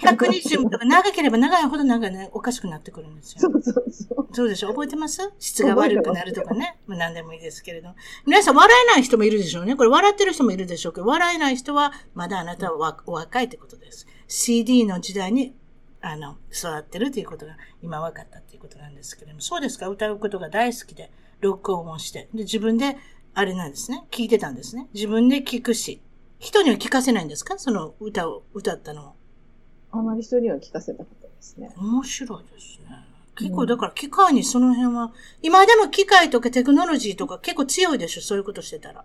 [0.00, 3.38] 120とか長ければ長いほどなんかね、おかしくなってくるんですよ。
[3.38, 4.28] そうそうそう。
[4.32, 4.70] そうでしょ？
[4.70, 5.32] 覚えてます？
[5.38, 6.76] 質が悪くなるとかね。
[6.88, 7.90] まあ何でもいいですけれど。
[8.26, 9.76] 皆さん笑えない人もいるでしょうね。
[9.76, 14.08] これ笑ってる人もいるでしょうけど、笑えない人はまだあなたはお若いってことです。
[14.26, 15.54] CD の時代に、
[16.00, 19.40] あの、育ってるということが今分かったっていうことなんですけれども。
[19.40, 19.86] そうですか？
[19.88, 22.28] 歌うことが大好きで、録音をして。
[22.34, 22.96] で、自分で、
[23.38, 24.04] あれなんですね。
[24.10, 24.88] 聞いてたんですね。
[24.92, 26.00] 自分で聞くし。
[26.40, 27.56] 人には聞かせないんですか？
[27.56, 29.12] その歌を歌ったのを。
[29.92, 31.70] あまり人には聞かせたことですね。
[31.76, 32.88] 面白いですね。
[33.36, 38.22] 結構だから機械にその辺は、今でも機械とかテクノロジーとか結構強いでしょ？
[38.22, 39.04] そういうことしてたら。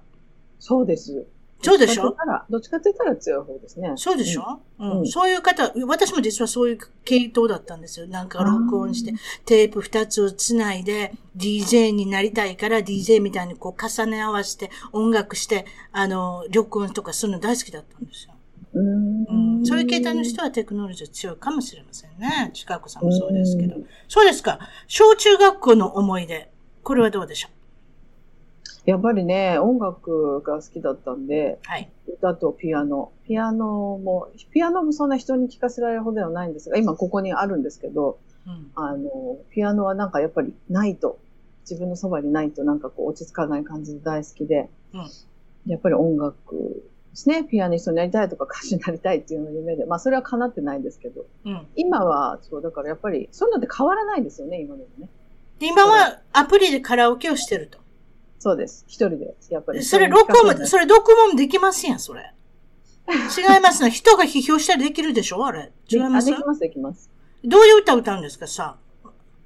[0.57, 1.27] そうです。
[1.63, 2.15] そうでしょ？
[2.49, 3.93] どっちかって言ったら強い方ですね。
[3.95, 8.07] そうでしょ、うん、うん、そういう方、私も実はそういう系統だったんですよ。
[8.07, 9.13] なんか録音して、
[9.45, 18.33] テープ二つをつないで、DJ になりたいから DJ みたいにこう重ね合わせて音楽して、あの、録音とかするの大好きだったんですよ。
[18.75, 22.49] うん、そういう形態の人はテクノロジー強いかもしれませんね。
[22.53, 23.75] 近子さんもそうですけど。
[24.07, 24.59] そうですか。
[24.87, 26.49] 小中学校の思い出。
[26.81, 27.51] これはどうでしょう？
[28.85, 33.11] やっぱりね、音楽が好きだったんで、はい、歌とピアノ。
[33.25, 41.19] ピアノも、ピアノもそんな人に聴かせられるほどではないんですが、今ここにあるんですけど、うん、あの、ピアノはなんかやっぱりないと、
[41.61, 55.09] 自分のそばにないとなんかこう落ち着かない感じで大好きで、うん、やっぱり音楽ですね、ピアニストになりたいとか歌手になりたいっていうのが夢で、まあそれは叶ってないんですけど、うん、今は、そう、だからやっぱり、そういうのって変わらないですよね、今でもね。
[55.59, 57.82] 今はアプリでカラオケをしてると。
[58.43, 58.83] そうです。
[58.87, 59.81] 一人で、やっぱり。
[59.81, 62.33] それ、録音も、それ、録音もできますやん、それ。
[63.07, 63.89] 違いますね。
[63.89, 65.45] 人が批評したりできるでしょ？
[65.45, 65.71] あれ。
[65.89, 66.27] 違います？
[66.29, 67.09] できます、できます。
[67.45, 68.75] どういう歌歌うんですかさ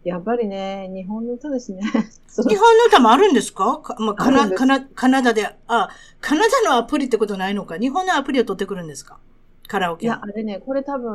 [0.03, 1.81] やっぱりね、日本の歌ですね。
[2.47, 3.81] 日本の歌もあるんですか？
[3.99, 7.77] まあ、カナ、カナ、カナダで、あ、カナダのアプリってことないのか？
[7.77, 9.19] 日本のアプリを取ってくるんですか？
[9.67, 10.05] カラオケ。
[10.05, 11.11] いや、あれね、これ多分、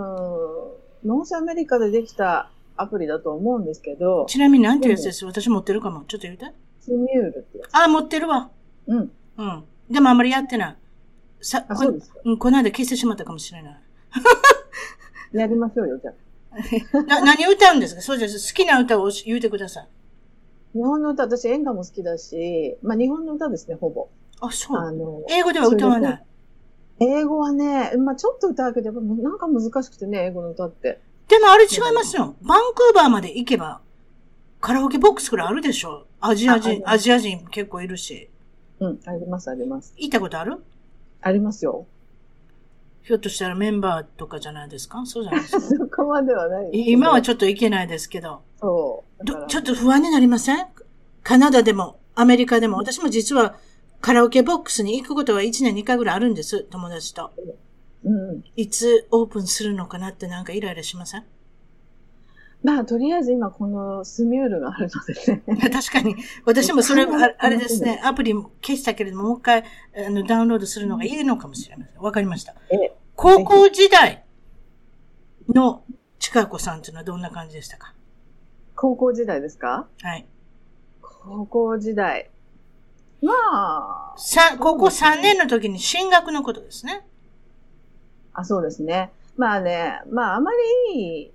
[1.04, 4.26] North America でできたアプリだと思うんですけど。
[4.28, 5.24] ちなみに何ていうやつです？
[5.26, 6.04] 私持ってるかも。
[6.06, 6.46] ちょっと言うて。
[6.84, 7.70] Smule ってやつ。
[7.72, 8.50] あ、持ってるわ。
[8.86, 9.12] うん。
[9.38, 9.64] うん。
[9.90, 10.76] でもあんまりやってない。
[11.40, 12.18] さ、あ、そうですか。
[12.24, 13.80] うん、この間消してしまったかもしれない。
[15.32, 17.02] やりましょうよ、じゃあ。
[17.06, 18.00] な、何歌うんですか？
[18.02, 18.52] そうです。
[18.52, 19.88] 好きな歌を言うてください。
[20.74, 24.08] 日本の歌、私演歌も好きだし、まあ日本の歌ですね、ほぼ。
[24.40, 24.76] あ、そう。
[24.78, 26.24] あの、英語では歌わない？
[27.00, 31.00] 英語はね、まあちょっと歌うけど、なんか難しくてね、英語の歌って。
[31.28, 32.36] でもあれ違いますよ。
[32.42, 33.80] バンクーバーまで行けば、
[34.60, 38.28] カラオケボックスくらいあるでしょアジア人、アジア人結構いるし。
[38.80, 39.92] うん、あります、あります。
[39.96, 40.56] 行ったことある？
[41.20, 41.86] ありますよ。
[43.02, 45.04] ひょっとしたらメンバーとかじゃないですか？
[45.06, 45.60] そうじゃないですか？
[45.76, 48.42] そこまではない今はちょっと行けないですけど。
[48.60, 49.24] そう。
[49.48, 50.66] ちょっと不安になりません？
[51.22, 53.56] カナダでも、アメリカでも、私も実は
[54.00, 57.30] カラオケボックスに行くことが1年2回ぐらいあるんです、友達と。
[58.04, 58.44] うん。
[58.56, 61.24] いつオープンするのかなってなんかイライラしません？
[62.62, 65.70] まあ、とりあえず今このスミュールがあるのでね。
[65.70, 66.14] 確かに。
[66.44, 67.06] 私もそれ、
[67.38, 69.64] あれですね、アプリ消したけれども、もう一回
[70.06, 72.00] あのダウンロードするのがいいのかもしれません。
[72.00, 72.54] わかりました。
[73.16, 74.24] 高校時代
[75.48, 75.82] の
[76.20, 77.94] 近子さんというのはどんな感じでしたか？
[78.76, 79.88] 高校時代ですか？
[80.00, 80.26] はい。
[81.00, 82.30] 高校時代。
[83.20, 84.14] まあ。
[84.16, 87.04] さ、高校3年の時に進学のことですね。
[88.34, 89.10] あ、そうですね。
[89.36, 90.52] まあね、まああま
[90.92, 91.32] りいい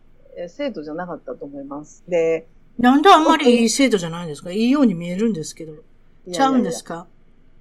[0.50, 2.04] 生徒じゃなかったと思います。
[2.08, 2.48] で、
[2.78, 4.52] なんであんまりいい生徒じゃないんですか？
[4.52, 5.74] いいように見えるんですけど。
[6.32, 7.08] ちゃうんですか？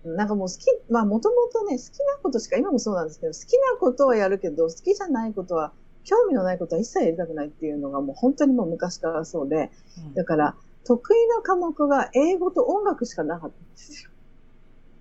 [0.05, 5.73] なんかもう好き、まあもともとね、好きなことしか、今もそうなんですけど、好きなことはやるけど、好きじゃないことは、
[6.05, 14.11] 興味のないことは一切やりたくないっていうのがもう本当にもう昔からそうで、うん、だから得意な科目が英語と音楽しかなかったんですよ。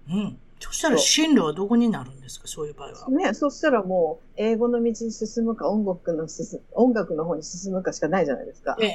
[0.10, 0.40] うん。
[0.60, 2.48] そしたら進路はどこになるんですか？
[2.48, 3.10] そういう場合は。
[3.10, 8.78] ね、そしたらもう、英語の道に進むか、音楽の進、音楽の方に進むかしかないじゃないですか。
[8.80, 8.91] ええ、え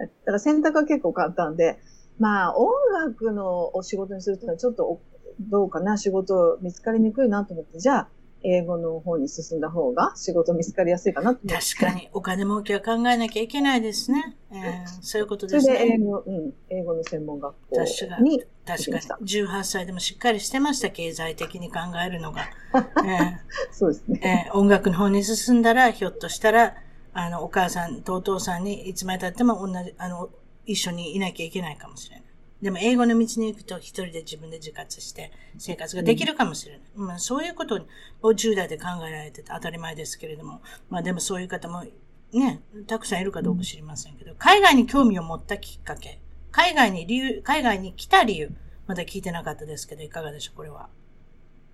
[0.00, 0.06] え。
[0.06, 1.78] だから選択は結構簡単で、
[2.18, 2.72] まあ、音
[3.06, 5.00] 楽のお仕事にするっていうのはちょっと
[5.40, 8.08] どうかな、仕事見つかりにくいなと思って、じゃあ、
[8.42, 11.40] 英語の方に進んだ方が仕事見つかりやすいかな確
[11.80, 14.36] かに、お金儲けは考えなきゃいけないですね。
[14.52, 14.58] えー、
[15.02, 15.74] そういうことですね。
[15.76, 17.80] それで英語、うん、英語の専門学校
[18.20, 19.26] に確かに。
[19.26, 22.42] 18歳でもしっかりしてました、経済的に考えるのが。
[22.74, 23.38] えー、
[23.72, 24.56] そうですね、えー。
[24.56, 26.76] 音楽の方に進んだら、ひょっとしたら、
[27.12, 30.30] あの、お母さんとお父さんにいつまで経っても同じ、あの、
[30.64, 32.27] 一緒にいなきゃいけないかもしれない。
[32.62, 36.82] でも英語の道に行くと一人で自分で自活して生活ができるかもしれない。
[36.96, 37.86] うん、まあ、そういうこと
[38.22, 41.84] を10代で考えられてて当たり前ですけれども、まあでもそういう方も
[42.32, 48.50] ね、たくさんいるかどうか知りませんけど、海外に興味を持ったきっかけ、海外に理由、海外に来た理由、
[48.86, 50.88] まだ聞いてなかったですけど、いかがでしょう、これは。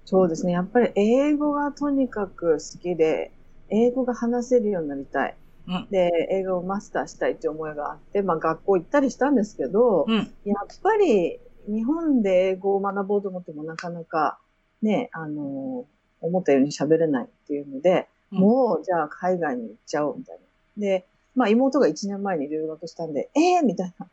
[0.04, 0.52] そうですね。
[0.52, 3.32] やっぱり英語がとにかく好きで、
[3.70, 5.36] 英語が話せるようになりたい。
[5.66, 5.88] うん。
[5.90, 10.16] で、英語をマスターしたいって思いがあって、まあ学校行ったりしたんですけど、うん。
[10.44, 14.38] やっぱり日本で英語を学ぼうと思ってもなかなか
[14.82, 15.86] ね、あの、
[16.20, 20.42] 思ったように喋れないっていうので、うん、もうじゃあ海外に行っちゃおうみたいな。
[20.76, 24.06] で、まあ妹が1年前に留学したんで、ええー、みたいな。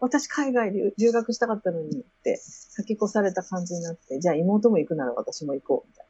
[0.00, 6.06] 私海外で留学したかったのにって先越された感じになって、じゃあ妹も行くなら私も行こうみたい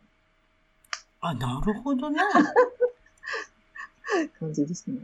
[1.41, 1.51] な。
[1.51, 2.21] あ、なるほどね。
[4.39, 4.99] 感じですね。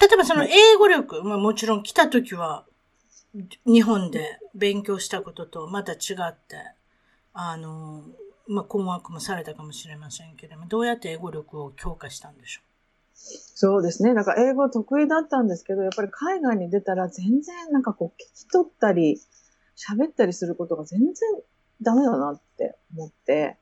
[0.00, 2.64] 例えばその英語力、まあもちろん来た時は
[3.64, 6.56] 日本で勉強したこととまた違って、
[7.32, 8.02] あの、
[8.46, 12.64] まあ困惑もされたかもしれませんけれども、どうやって英語力を強化したんでしょう？
[13.16, 14.12] そうですね。
[14.12, 19.20] なんか英語得意だったんですけど、やっぱり海外に出たら全然なんかこう聞き取ったり、
[19.76, 21.14] 喋ったりすることが全然
[21.82, 23.56] ダメだなって思って、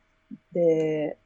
[0.53, 1.17] で、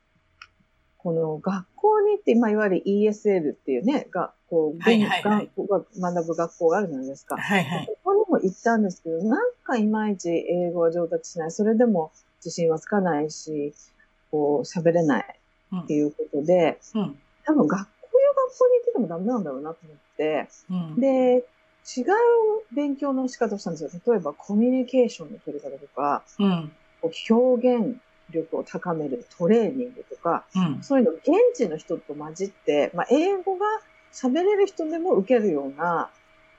[1.06, 7.36] この学校に行って、まあ、いわゆる ESL っていうね、学校、はいはいはい、学ぶ学校があるじゃないですか。
[7.36, 11.52] はいはい、ここにも行ったんですけど、なんかいまいち英語は上達しない。
[11.52, 12.10] それでも
[12.44, 13.72] 自信はつかないし、
[14.32, 15.40] こう喋れない
[15.76, 17.88] っていうことで、うんうん、多分学学
[18.58, 21.44] 校に行っててもダメなんだろうなと思って、うん、で、
[21.96, 22.04] 違う
[22.74, 23.90] 勉強の仕方をしたんですよ。
[24.04, 26.72] 例えばコミュニケーションの取り方とか、うん、
[27.30, 27.96] 表現
[28.30, 33.66] 力を高めるトレーニングとか、うん、そういうの現地の人と混じって、まあ、英語が
[34.12, 36.10] 喋れる人でも受けるような、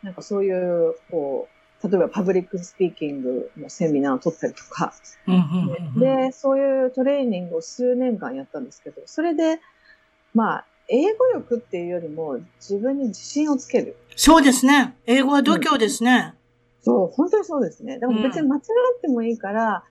[0.04, 1.48] なんかそういう、こ
[1.84, 4.94] う、例えば public speaking のセミナーを取ったりとか、
[6.00, 9.60] で、そういうトレーニングを数年間やったんですけど、それで、
[10.34, 13.96] まあ、英語力っていうよりも自分に自信をつける。
[14.16, 14.96] そうですね。
[15.06, 16.34] 英語は度胸ですね。
[16.80, 18.00] うん、そう、本当にそうですね。
[18.00, 19.84] でも別に間違ってもいいから、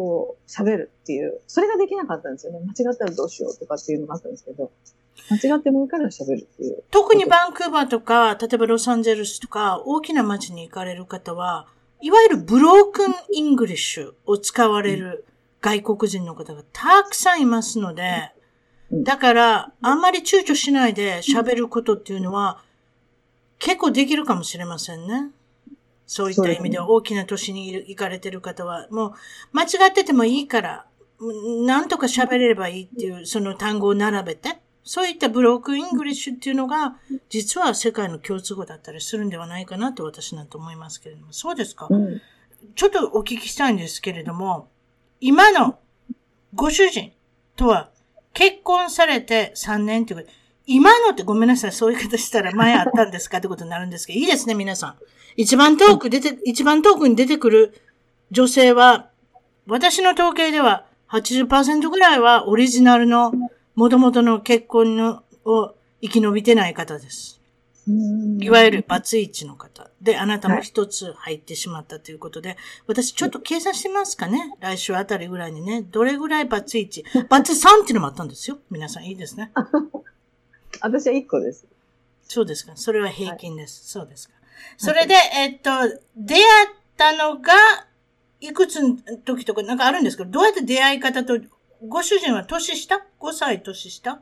[0.00, 2.60] こう、喋るっていう、それができなかったんですよね。
[2.60, 4.72] 間違ったらどうしようとかっていうのがあったんですけど、
[5.30, 6.82] 間違ってもいいから喋るっていう。
[6.90, 11.66] 特にバンクーバーとか、例えばロサンゼルスとか、大きな街に行かれる方は、
[12.00, 15.26] いわゆるブロークンイングリッシュを使われる
[15.60, 18.32] 外国人の方がたくさんいますので、
[18.90, 22.62] だから、あんまり躊躇しないで喋ることっていうのは、
[23.58, 25.30] 結構できるかもしれませんね。
[26.10, 29.12] そういった意味では、大きな都市に行かれてる方は、もう、
[29.52, 30.86] 間違っててもいいから、
[31.64, 36.96] なんとか喋れればいいっていう、その単語を並べて、そういったブロークンイングリッシュっていうのが、
[37.28, 42.20] 実は世界の共通語だったりするんではないかなと私なんて思いますけれども、そうですか、うん、
[42.74, 44.68] ちょっとお聞きしたいんですけれども、
[45.20, 45.78] 今の
[46.56, 47.12] ご主人
[47.54, 47.90] とは
[48.32, 50.26] 結婚されて3年ってこと
[50.72, 54.94] 今のってごめんなさい、そういう方したら前あったんですかってことになるんですけど、いいですね、皆さん。
[55.36, 57.74] 一番遠く出て、一番遠くに出てくる
[58.30, 59.10] 女性は、
[59.66, 63.32] 私の統計では80%ぐらいはオリジナルの
[63.74, 67.40] 元々の結婚のを生き延びてない方です。
[68.38, 69.90] いわゆるバツイチの方。
[70.00, 72.56] で、あなたも一つ入ってしまったということで、
[72.86, 74.54] 私ちょっと計算してみますかね。
[74.60, 75.82] 来週あたりぐらいにね。
[75.82, 77.04] どれぐらいバツイチ。
[77.28, 78.58] バツ3っていうのもあったんですよ。
[78.70, 79.50] 皆さんいいですね。
[80.80, 81.66] 私は1個です。
[82.22, 82.72] そうですか。
[82.76, 83.98] それは平均です。
[83.98, 84.34] はい、そうですか。
[84.76, 85.70] それで、えっと、
[86.16, 86.44] 出会っ
[86.96, 87.52] たのが、
[88.40, 91.38] いくつの時とかなんかあるんですけど、どうやって出会い方と、
[91.86, 94.20] ご主人は年下 ?5 歳年下？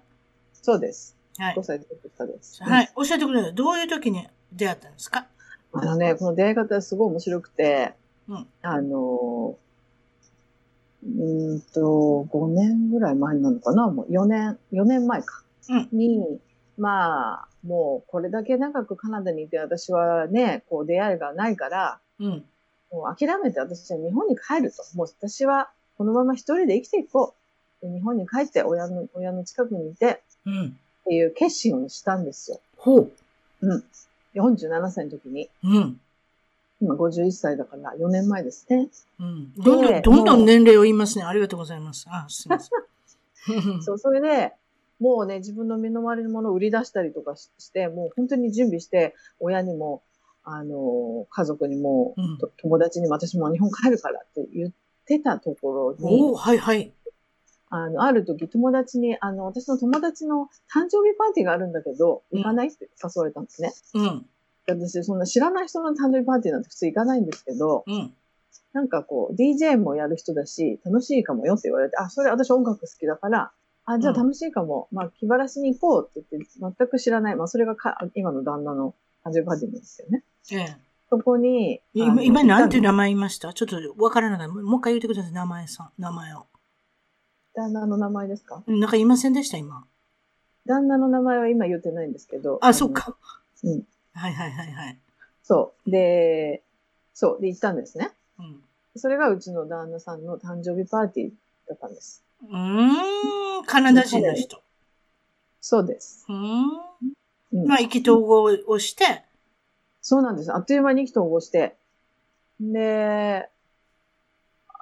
[0.53, 1.17] そうです。
[1.39, 1.55] はい。
[1.55, 1.81] 5歳
[2.17, 2.63] 下です。
[2.63, 2.93] はい。
[2.97, 3.55] 教えてください。
[3.55, 5.27] どういう時に出会ったんですか？
[5.73, 7.95] あのね、この出会い方はすごい面白くて、
[8.29, 9.57] うん、あの、
[11.05, 13.89] うんと、5年ぐらい前なのかな？
[13.89, 15.45] もう4年、4年前か。
[15.69, 16.41] うん、に、
[16.79, 22.45] まあ、もうこれだけ長くカナダにいて私はね、こう出会いがないから、うん、
[22.93, 24.83] もう諦めて私は日本に帰ると。
[24.97, 27.35] もう私はこのまま一人で生きていこ
[27.83, 27.87] う。
[27.87, 30.71] で日本に帰って親の、親の近くにいて、うん、っ
[31.05, 32.61] ていう決心をしたんですよ。
[32.77, 33.13] ほう。
[33.61, 33.85] うん。
[34.35, 35.49] 47歳の時に。
[35.65, 36.01] うん。
[36.81, 38.89] 今51歳だから4年前ですね。
[39.19, 39.53] うん。
[39.57, 41.25] どんどん、どんどん年齢を言いますね。
[41.25, 42.07] ありがとうございます。
[42.09, 43.83] あ、すみません。
[43.83, 44.53] そう、それで、
[45.01, 50.03] もうね、自分の身の回りのものを売り出したりとかして、もう本当に準備して、親にも、
[50.43, 54.73] あの、家族にも、うん、友達にも私も日本帰るからって言っ
[55.05, 56.93] てたところに、おはいはい。
[57.71, 63.73] あの、ある時友達に、あの、私の友達の誕生日パーティーがあるんだけど、行かないって誘われたんですね。
[63.95, 64.27] うん。
[64.67, 68.15] 私、そんな知らない人の誕生日パーティーなんて普通行かないんですけど、うん。
[68.73, 73.53] なんかこう、DJ もやる人だし、楽しいかもよって言われて、あ、それ私音楽好きだから、
[73.91, 74.89] あ、じゃあ楽しいかも。
[74.93, 77.37] うん、まあ、気晴らしに行こうって言って、全く知らない。
[77.37, 80.25] まあ、それがか今の旦那の誕生日パーティですよね。
[80.53, 80.77] ええ。
[81.11, 81.81] そこに。
[81.95, 83.55] 今、今なんていう名前言いました？
[83.55, 84.49] ちょっとわからない。
[84.49, 86.47] もう一回言ってください、名前さん、名前を。
[87.55, 88.63] 旦那の名前ですか？
[88.67, 89.87] なんか言いませんでした、今。
[90.67, 92.59] 旦那の名前は今言ってないんですけど。
[92.61, 93.17] あ、そっか。
[93.65, 93.83] うん。
[94.13, 94.99] はいはいはいはい。
[95.43, 95.91] そう。
[95.91, 96.63] で、
[97.15, 97.41] そう。
[97.41, 98.11] で、行ったんですね。
[98.39, 98.61] うん。
[98.97, 101.31] それがうちの旦那さんの誕生日パーティー
[101.69, 102.23] だったんです。
[102.43, 104.61] うん、カナダ人の人。
[105.61, 106.27] そうです。
[106.29, 107.67] うん。
[107.67, 109.25] まあ、意気投合をして。
[110.01, 110.55] そうなんです。
[110.55, 111.77] あっという間に意気投合して。
[112.61, 113.49] で、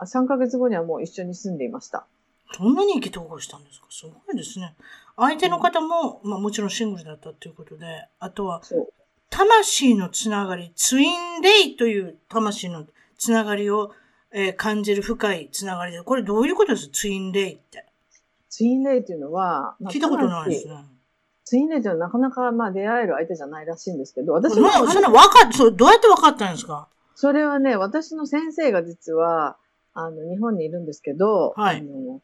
[0.01, 2.07] 3ヶ月後にはもう一緒に住んでいました。
[2.59, 3.87] どんなに意気投合したんですか？
[3.91, 4.75] すごいですね。
[5.17, 8.63] 相手の方も、まあもちろんシングルだったということで、あとは、
[9.31, 12.87] 魂のつながり、ツインレイという魂の
[13.19, 13.93] つながりを、
[14.39, 16.89] えー、感じる深いつながりで、これどういうことです？
[16.89, 17.87] ツインレイって。
[18.51, 20.75] ツインレイっていうのは、まあ、聞いたことないですね。
[21.47, 24.69] ツインレイっていうのはなかなかまあ出会える相手じゃないらしいんですけど、私も。
[24.69, 26.87] そんな分かっ、そどうやって分かったんですか？
[27.15, 29.57] それはね、私の先生が実は、
[29.95, 31.79] あの、日本にいるんですけど、はい。
[31.79, 32.21] あの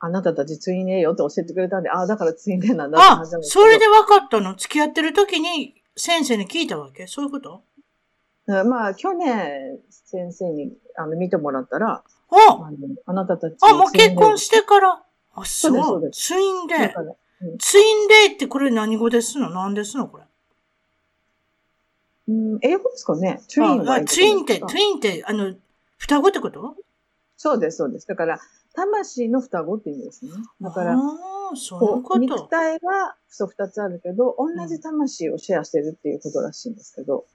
[0.00, 4.54] あなたたちツインレイよって教えてくれたんで、ああ、だからツインレイなんだあ、それで分かったの？
[4.54, 7.06] 付き合ってる時に先生に聞いたわけ？
[7.06, 7.62] そういうこと？
[8.46, 12.70] まあ、去年、先生に、あの、見てもらったら、ああ
[13.06, 13.56] あなたたち。
[13.62, 15.02] あ、もう結婚してから？
[15.34, 16.10] あ、そう。
[16.10, 16.90] ツインレイ。
[17.58, 19.50] ツインレイってこれ何語ですの？
[19.50, 20.24] 何ですのこれ？
[22.26, 25.54] うん、英語ですかねツインあ、ツインって、ツインって、あの、
[25.96, 26.74] 双子ってこと？
[27.36, 28.08] そうです、そうです。
[28.08, 28.40] だから、
[28.74, 30.32] 魂の双子って意味ですね。
[30.60, 30.96] だから、
[31.54, 37.26] そうこ肉体はそう二つあるけど、同じ魂をシェアしてるっていうことらしいんですけど。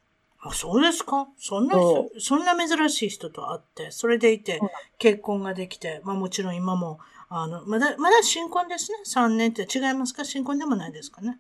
[0.42, 1.28] あ、そうですか？
[1.38, 1.76] そんな、
[2.20, 4.60] そんな珍しい人と会って、それでいて、
[4.98, 10.24] 結婚ができて、まあもちろん今も、あの、まだ、まだ新婚ですね？3年って違いますか？
[10.24, 11.40] 新婚でもないですかね？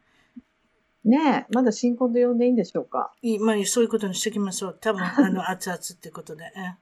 [1.05, 3.13] ねえ、まだ新婚で呼んでいいんでしょうか？
[3.21, 4.77] いい、まあそういうことにしてきましょう。
[4.81, 6.43] 多分、 あの、熱々ってことで。
[6.55, 6.75] え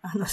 [0.00, 0.24] あの、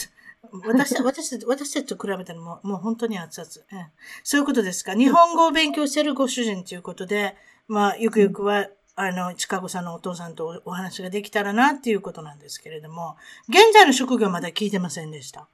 [0.63, 3.83] 私、 私、私たちと比べたらもう、もう本当に熱々。
[3.83, 3.91] え
[4.23, 4.95] そういうことですか？
[4.95, 7.35] 日本語を勉強してるご主人ということで、
[7.67, 13.17] まあ、ゆくゆくは、あの、近子さんのお父さんとお話ができたらなっていうことなんですけれども、
[13.49, 15.47] 現在の職業まだ聞いてませんでした。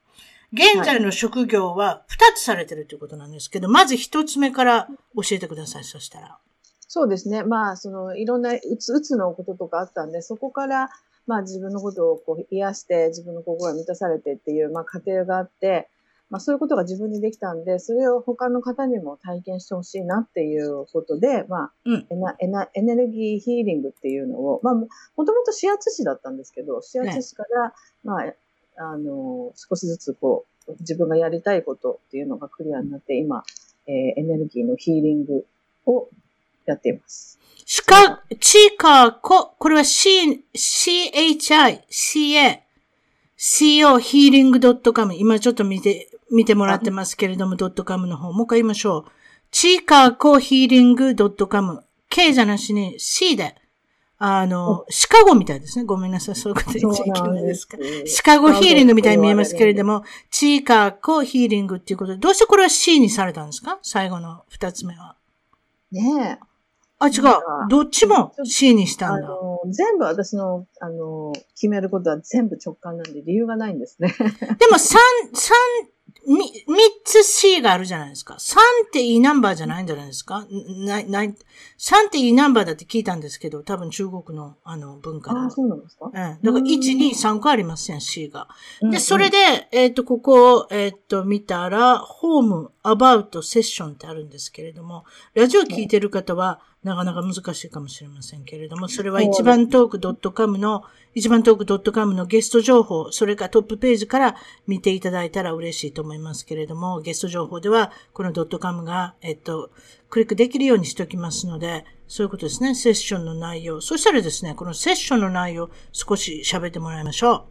[0.53, 6.37] 現在の職業は二つされてるということなんですけど、まず一つ目から教えてください、そしたら。
[6.87, 7.43] そうですね。
[7.43, 10.89] まあ、その、いろんなうつ、うつのこととかあったんで、そこから、
[11.27, 15.87] まあ自分のことをこう癒して自分の心が満たされてっていう、まあ過程があって、
[16.31, 22.07] まあそういうことが自分にできたんで、それを他の方にも体験してほしいなっていうことで、まあ、うん、
[22.39, 27.73] エナエネルギーヒーリングっていうのを、まあもともと指圧師だったんですけど、指圧師から、ね、
[28.03, 28.33] まあ、
[28.77, 33.43] あの、少しずつこう、自分がやりたいことっていうのがクリアになって、今、
[33.87, 35.45] えー、エネルギーのヒーリング
[35.85, 36.07] を
[36.65, 37.39] やっています。
[37.65, 42.59] しか、ちかこ、これは C、CHI、CA、
[43.43, 45.15] CO ヒーリング .com。
[45.15, 48.31] 今ちょっと見て、見てもらってますけれども、.com の方。
[48.33, 49.11] もう一回言いましょう。
[49.49, 51.15] ちかこヒーリング
[51.47, 51.83] .com。
[52.07, 53.55] K じゃなしに C で。
[54.19, 55.85] あの、シカゴみたいですね。
[55.85, 56.35] ごめんなさい。
[56.35, 57.77] そういうこと言っちゃいけないですか。
[58.05, 63.79] シカゴヒーリングみたいに見えますけれども、チーカーコヒーリングっていうことで、どうしてこれは C にされたんですか？
[63.81, 65.15] 最後の二つ目は。
[65.91, 66.50] ねえ。
[67.01, 67.67] あ、違う。
[67.67, 69.27] どっちも C にしたんだ。
[69.27, 74.09] あの、全部私の、あの、決めることは全部直感なんで理由がないんですね。
[74.59, 74.97] でも3、
[75.33, 75.55] 三
[76.27, 76.37] み、
[76.67, 78.35] 三つ C があるじゃないですか。
[78.35, 80.45] 3っていいナンバーじゃないんじゃないですか
[80.85, 85.39] ない、ない、3っていいナンバーだって聞いたんですけど、多分中国のあの文化で。
[85.39, 86.05] あ、そうなんですか？
[86.05, 86.13] うん。
[86.13, 88.47] だから1、2、3個ありますね、C が。
[88.91, 89.37] で、それで、
[89.71, 109.69] えっ、ー、と、ここを、えっ、ー、と、見たら、ホーム、アバウト、セッションってあるんですけれども、ラジオ聞いてる方は、なかなか難しいかもしれませんけれども、それは一番トーク .com の、一番トーク .com のゲスト情報、それからトップページから見ていただいたら嬉しいと思いますけれども、ゲスト情報では、この .com が、えっと、
[110.09, 112.73] クリックできるようにしておきますので、そういうことですね。
[112.73, 113.79] セッションの内容。
[113.79, 117.43] そしたらですね、このセッションの内容、少し喋ってもらいましょう。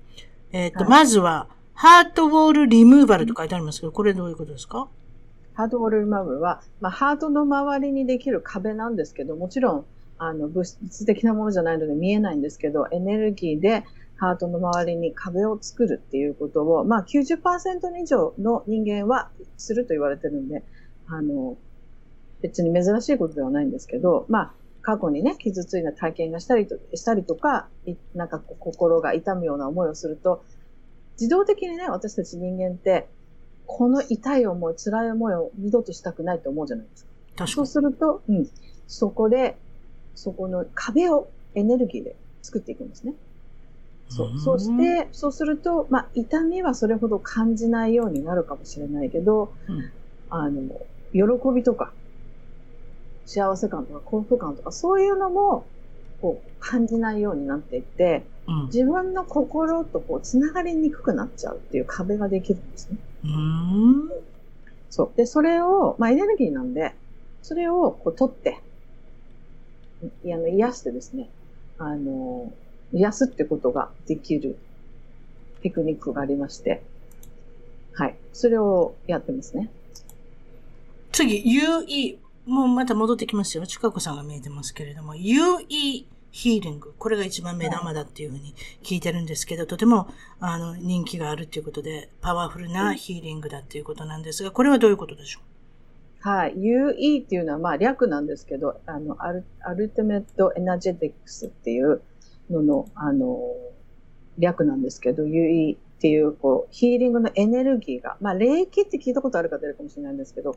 [0.52, 4.88] えっと、はい、まずは、ハートウォールリムーバルと書いてありますけど、これどういうことですか？
[5.60, 9.86] ハートウォールマブは、まあ、ハートの周りにできる壁なんですけど、もちろん、
[10.16, 13.84] あの、物質的なものじゃないので見えないんですけど、エネルギーで
[14.16, 20.64] ハートの周りに壁を作るっていうことを、まあ90%以上の人間はすると言われてるんで、
[21.06, 21.58] あの、
[22.40, 27.68] 別に珍しいことではないんですけど、まあ、過去にね、傷ついた体験がしたりとしたりとか、
[28.14, 30.42] なんか心が痛むような思いをすると、
[31.20, 33.10] 自動的にね、私たち人間って、
[33.72, 37.06] この痛い思い、辛い思いを二度としたくないと思うじゃないです
[37.36, 37.46] か。
[37.46, 38.48] そうすると、うん、
[38.88, 39.56] そこで、
[40.16, 43.14] そこの壁をエネルギーで作っていくんですね。
[44.08, 44.38] そう。
[44.40, 49.90] そして、そうすると、まあ、痛みはそれほど感じないようになるかもしれないけど、うん、
[50.30, 50.62] あの、
[51.12, 51.22] 喜
[51.54, 51.92] びとか、
[53.24, 55.64] 幸せ感とか幸福感とかそういうのも
[56.20, 62.98] こう感じないようになっていって、うん、自分の心とこうつながりにくくなっちゃうっていう壁ができるんですね。
[63.24, 64.10] うん
[64.90, 65.16] そう。
[65.16, 66.94] で、それを、まあエネルギーなんで、
[67.42, 68.60] それをこう取って、
[70.24, 71.28] いや、癒してですね、
[71.78, 72.52] あの、
[72.92, 74.58] 癒すってことができる
[75.62, 76.82] テクニックがありまして、
[77.92, 78.16] はい。
[78.32, 79.70] それをやってますね。
[81.12, 82.18] 次、UE。
[82.46, 83.66] もうまた戻ってきますよ。
[83.66, 86.94] 近子さんが見えてますけれども、UE ヒーリング。
[86.96, 90.08] これが一番目玉だっていうふうに聞いてるんですけど、とても、
[90.38, 96.28] あの、人気があるっていうことで、パワフルなヒーリングだっていうことなんですが、これはどういうことでしょう？
[96.28, 96.54] はい。
[96.54, 102.02] UE っていうのは、まあ、略なんですけど、あの、アルアルティメットエナジェティクスっていう
[102.50, 103.38] のの、あの、
[104.38, 110.56] 略なんですけど、UE っていう、こう、ヒーリングのエネルギーが、まあ、霊気って聞いたことある方いるかもしれないんですけど、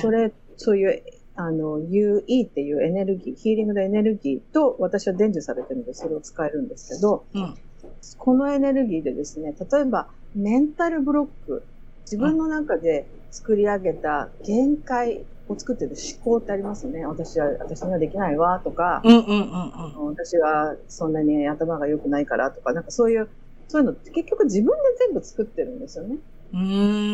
[0.00, 1.02] それ、そういう
[1.36, 7.54] あの、UE っていうエネルギー、ヒーリングのエネルギーと私は伝授されてるので、それを使えるんですけど、うん、
[8.18, 11.62] このエネルギーでですね、例えば、メンタルブロック、
[12.02, 17.06] 自分の中で作り上げた限界を作ってる思考ってありますよね。
[17.06, 23.28] 私は、私にはできないわ、とか、私はそんなに頭が良くないからとか、なんかそういう、
[23.68, 26.16] そういうのって結局自分で全部作ってるんですよね。
[26.52, 26.58] う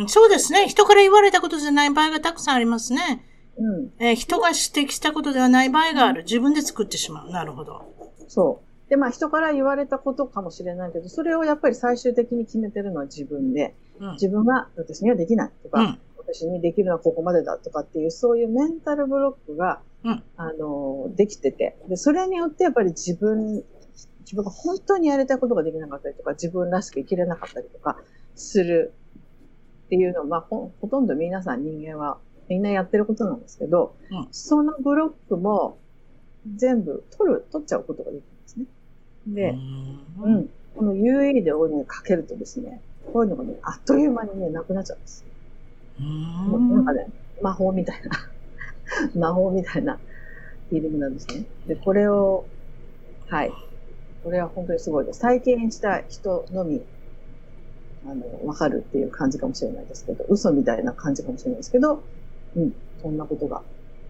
[0.04, 0.66] ん、そうですね。
[0.68, 3.22] 人から言われたことじゃない場合がたくさんありますね。
[3.58, 3.92] うん。
[3.98, 6.22] えー、人が指摘したことではない場合がある。
[6.24, 7.30] 自分で作ってしまう。
[7.30, 7.94] なるほど。
[8.28, 8.90] そう。
[8.90, 23.64] で、まあ人から言われたことかもしれないけど、それをやっぱり最終的に決めてるのは自分で、うん、自分が私にはできないとか、うん、私にできるのはここまでだとかっていう、そういうメンタルブロックが、うん、あの、できてて、で、それによってやっぱり自分、
[24.20, 27.96] 自分が本当にやりたいことができなかったりとか、自分らしく生きれなかったりとか
[28.34, 28.92] する
[29.86, 32.18] っていうのは、まあほ、ほとんど皆さん人間は
[32.48, 35.78] みんなやってることなんですけど、うん、そのブロックも
[36.56, 38.66] 全部取る、取っちゃうことができるんですね。
[39.26, 39.50] で、
[40.22, 42.80] うん、この UE でをね、かけるとですね、
[43.12, 45.24] こういうのがね、あっという間にね、なくなっちゃうんです。
[45.98, 47.08] もうなんかね、
[47.42, 48.10] 魔法みたいな
[49.14, 49.98] 魔法みたいな
[50.68, 51.46] フィーリングなんですね。
[51.66, 52.44] で、これを、
[53.28, 53.52] はい。
[54.22, 55.20] これは本当にすごいです。
[55.20, 56.82] 体験した人のみ
[58.08, 62.02] あの、わかるっていう感じかもしれないですけど、嘘みたいな感じかもしれないですけど、
[62.56, 63.62] うん、そんなことが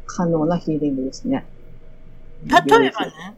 [0.07, 1.45] 可能なヒーリングですね。
[2.45, 3.37] 例えばね、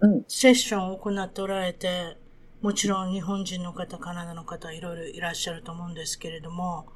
[0.00, 2.16] うん、セッションを行っておられて、
[2.60, 6.86] もちろん日本人の方、カナダの方、いろいろいらっしゃると思うんですけれども、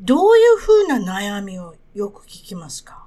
[0.00, 3.06] どういうふうな悩みをよく聞きますか？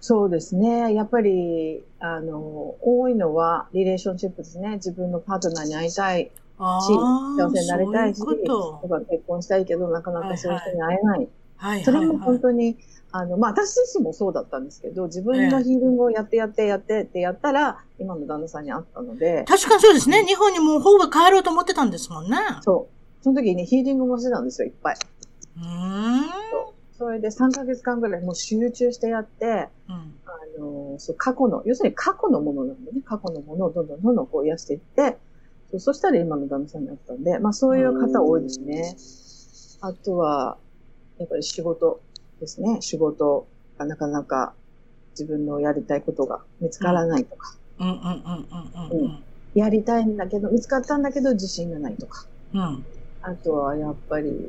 [0.00, 0.94] そうですね。
[0.94, 4.74] やっぱり、あの、多いのは、リレーションシップですね。
[4.74, 11.16] 自分のパートナーに会いたいし、幸せになりたいし、ううとか結婚したいけど、なかなかそういう人に会えない。
[11.16, 11.28] はいはい、
[11.84, 12.78] それも本当に、
[13.12, 19.44] あの、まあ、私自身もそうだったんですけど、自分のヒーリングをやってやってやってってやったら、今の旦那さんに会ったので。
[19.46, 20.24] 確かにそうですね。
[20.24, 22.36] 日本にもうほぼ帰ろうと思ってたんですもんね。
[22.62, 22.88] そ
[23.20, 23.24] う。
[23.24, 24.96] その時にヒーリングもしてたんですよ、いっぱい。
[25.56, 26.50] うん。
[26.96, 35.16] それで3ヶ月間ぐらいもう集中してやって、うん、あの、そう、過去の、要するに過去のものなんでね、過去のものをどんどんどんどんこう癒していって、
[35.70, 38.96] そうそしたら今の旦那さんに会ったんで、まあそういう方多いですね。
[39.80, 40.58] あとは、
[41.20, 42.00] やっぱり仕事
[42.40, 42.78] ですね。
[42.80, 43.46] 仕事
[43.78, 44.54] がなかなか
[45.10, 47.56] 自分のやりたいことが見つからないとか。
[49.54, 52.26] やりたいんだけど、見つかったんだけど自信がないとか。
[52.54, 52.84] うん、
[53.20, 54.48] あとはやっぱり、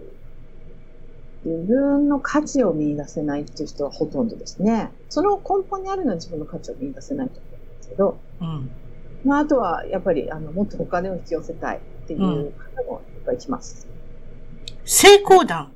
[1.43, 4.91] 自分の価値を見出せないっていう人はほとんどですね。
[5.09, 8.71] その根本にあるのは自分の価値を見出せないと思うんですけど、うん、
[9.25, 13.87] まあ、あとは、やっぱり、あの、もっとお金を引き寄せたいっていう方もやっぱり来ます。
[14.69, 15.73] うん、成功談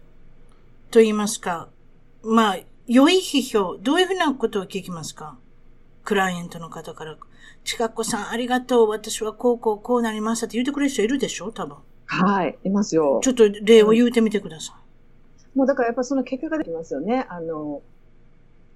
[0.96, 1.68] と言いますか、
[2.24, 5.38] まあ、良い批評、どういうふうなことを聞きますか？
[6.06, 7.18] クライアントの方から、
[7.66, 11.52] 近子さんありがとう、私はこうこうこうなりましたって言ってくれる人いるでしょ？
[11.52, 11.76] 多分。
[12.06, 13.20] はい、いますよ。
[13.22, 14.76] ちょっと例を言うてみてください。
[15.54, 17.26] うん、もうだからやっぱその結果ができますよね。
[17.28, 17.82] あの、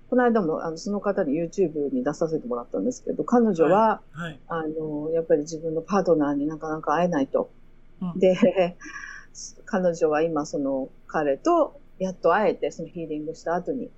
[0.10, 7.50] この間も、あの、その方に YouTube に出させてもらったんですけど、彼女は、はいはい、あの、やっぱり自分のパートナーになかなか会えないと。
[8.02, 8.76] うん、で、
[9.64, 13.90] 彼女は今、その、彼と、やっと会えて、そのヒーリングした後に。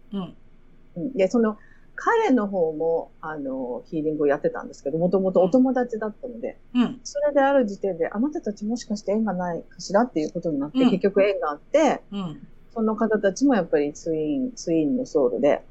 [0.96, 1.58] うん、で、その、
[1.96, 15.64] 彼の方も、あの、ヒーリングをやってたんですけど、もともとお友達だったので、うん、それである時点で、あなたたちもしかして縁がないかしらっていうことになって、うん、結局縁があって、うん、その方たちもやっぱりツイン、ツインのソウルで、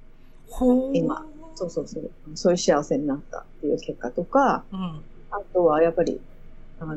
[0.95, 6.21] 今、そうそうそう、そういう幸せになったっていう結果とか、うん、あとはやっぱり、
[6.79, 6.97] あの、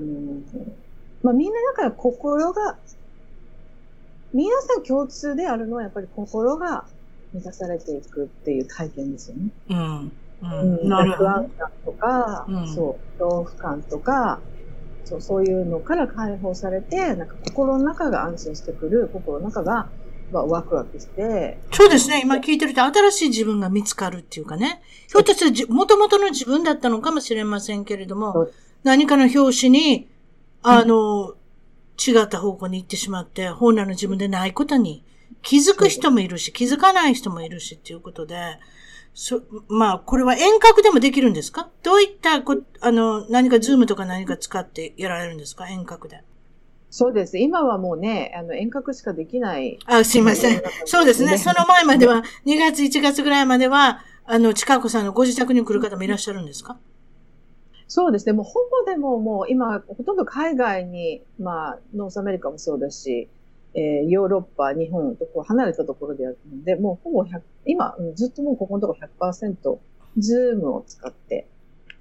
[1.24, 2.78] まあ、みんなだから心が、
[4.34, 6.86] 皆さん共通であるのはやっぱり心が
[7.34, 9.50] 満たされていくっていう体験ですよね。
[9.70, 10.12] うん。
[10.42, 11.30] うん、なるほど。
[11.30, 14.40] 不安感とか、うん、そう、恐怖感とか、
[15.06, 19.90] そうそういうのから解放されて、なんか心の中が安心してくる、心の中が
[20.32, 21.60] ワクワクして。
[21.72, 22.22] そうですね。
[22.24, 24.82] 今聞いてると新しい自分が見つかるっていうかね。
[25.08, 28.50] ひょっとしたら元々の自分だったのかもしれませんけれども、
[28.84, 30.10] 何かの表紙に、
[30.62, 31.36] あの、うん、
[31.98, 35.04] 違った方向に行ってしまって、本来の自分でないことに
[35.42, 38.58] 気づく人もいるし、気づかない人もいるしっていうことで、
[39.14, 41.70] そ、まあ、これは遠隔でもできるんですか？
[41.84, 45.70] どういったこ、あの、何かズームとか何か使ってやられるんですか？
[45.70, 46.24] 遠隔で。
[46.90, 47.38] そうです。
[47.40, 49.78] 今はもうね、あの、遠隔しかできない。
[49.86, 50.62] あ、すいません。
[50.86, 51.38] そうですね。
[51.38, 56.78] その前までは、2月、1月ぐらいまでは、あの、近子さんのご自宅に来る方もいらっしゃるんですか？
[57.96, 58.34] そうですね。
[58.34, 58.54] もうほ
[58.86, 63.30] ぼでももう今、ほとんど海外に、まあ、 North America もそうだし、
[63.76, 69.78] えー、ヨーロッパ、日本とこう離れたところでやるので、もうほぼ100、今、ずっともうここのところ100%、
[70.18, 71.48] ズームを使って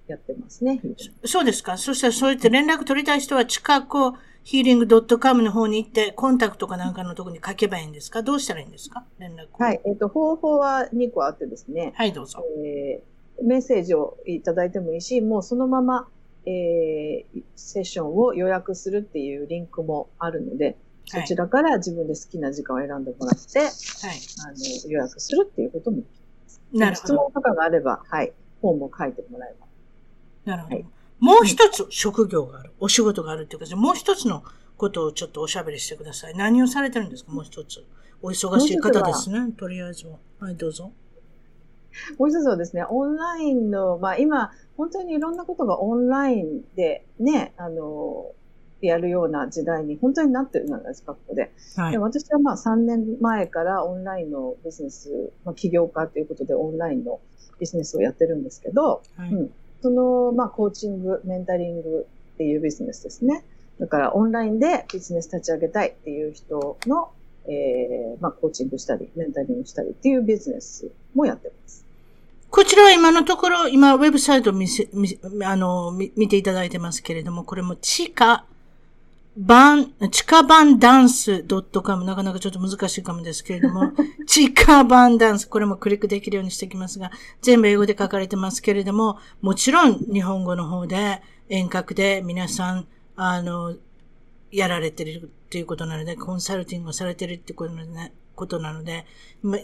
[0.07, 0.80] やってますね。
[1.26, 1.76] そうですか？
[1.76, 3.97] そしたらそうやって連絡取りたい人は近く
[4.45, 8.22] ヒーリング .com の方に行って、コンタクトかなんかのところに書けばいいんですか？
[8.22, 9.05] どうしたらいいんですか？
[9.18, 9.80] 連絡はい。
[9.84, 11.93] えっ、ー、と、方法は2個あってですね。
[11.97, 12.43] はい、どうぞ。
[12.64, 13.12] えー、
[13.43, 16.09] メッセージをいただいてもいいし、もうそのまま、
[16.47, 20.76] えー、セッションを予約するっていうリンクもあるので、
[21.07, 26.62] そちらから自分で好きな時間を選んでもらって、はい、あの予約するっていうこともできます。
[26.72, 27.07] なるほど。
[27.07, 29.66] 質問とかがあれば、はい、本も書いてもらえば。
[30.45, 30.74] なるほど。
[30.76, 30.86] はい、
[31.18, 34.43] もう一つ職業がある、お仕事があるっていうか、もう一つの
[34.76, 36.34] ことをちょっとおしゃべりしてください。
[36.34, 37.32] 何をされてるんですか？
[37.32, 37.84] もう一つ。
[38.22, 39.53] お忙しい方ですね。
[39.57, 40.16] とりあえずは。
[40.38, 40.93] はい、どうぞ。
[42.18, 48.32] もう一つはですね、オンラインの、まあ今、本当にいろんなことがオンラインでね、あの、
[48.86, 51.53] やるような時代に本当になってるじゃないですか、ここで。
[51.76, 57.20] はい、で私はまあ3年前からオンラインのビジネス、まあ、起業家ということでオンラインの
[57.61, 63.45] ビジネスをやってるんですけど、はい、うん、その、まあ、コーチング、メンタリングっていうビジネスですね。
[63.78, 67.11] だからオンラインでビジネス立ち上げたいっていう人の、
[67.47, 71.82] えー、まあ、コーチングしたり、メンタリングしたりっていうビジネスもやってます。
[72.53, 78.44] こちらは今のところ、今、ウェブサイト見せ、見あの、見ていただいてますけれども、これも地下
[79.38, 83.92] バン、地下版ダンス .com なかなかちょっと難しいかもですけれども、
[84.26, 92.86] 地下版ダンス、これもクリックできるようにしておきますが、全部英語で書かれてますけれども、もちろん日本語の方で遠隔で皆さん、
[93.16, 93.76] あの、
[94.50, 99.07] やられてるっていうことなので、コンサルティングをされてるってことなので、ことなので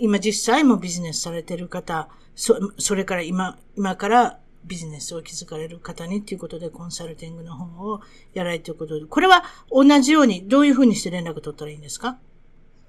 [0.00, 8.00] 今実際もビジネスされてる方、そそれから今、今からビジネスを築かれる方にということでコンサルティングの方を
[8.34, 12.18] やられということで、これは同じようにどういうふうにして連絡取ったらいいんですか？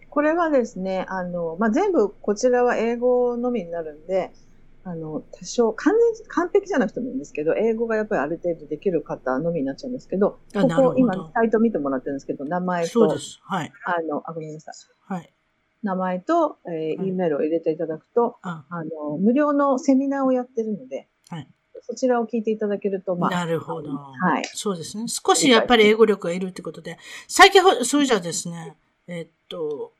[0.09, 4.32] これはですね、あの、まあ、全部こちらは英語のみになるんで、
[4.84, 13.39] あの、多少、完全、完璧じゃなくてもいいんですけど、英語がやっぱりある程度できる方のみになっちゃうんですけど、ここ今、サイト見てもらってるんですけど、名前と、そうです。
[13.43, 13.71] はい。
[13.86, 14.73] あの、あ、ごめんなさい。
[15.13, 15.34] はい。
[15.84, 21.47] 名前と、えー、E メールを入れていただくと、あの、無料のセミナーをやってるので、はい。
[21.82, 23.30] そちらを聞いていただけると、まあ。
[23.30, 23.91] なるほど。
[23.91, 24.43] はい。
[24.53, 25.05] そうですね。
[25.07, 28.75] 少しやっぱり英語力がいるってことで、最近ほ、それじゃですね、
[29.07, 29.93] えっと、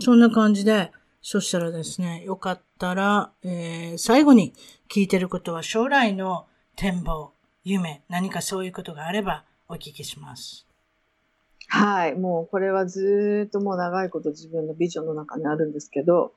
[0.00, 0.90] そんな感じで、
[1.20, 4.52] そしたらですね、よかったら、えー、最後に
[4.90, 7.32] 聞いてることは将来の展望、
[7.64, 10.66] 夢、何かそういうことがあればお聞きします。
[11.74, 12.14] はい。
[12.14, 16.34] もうこれはずっともう長いこと自分のビジョンの中にあるんですけど、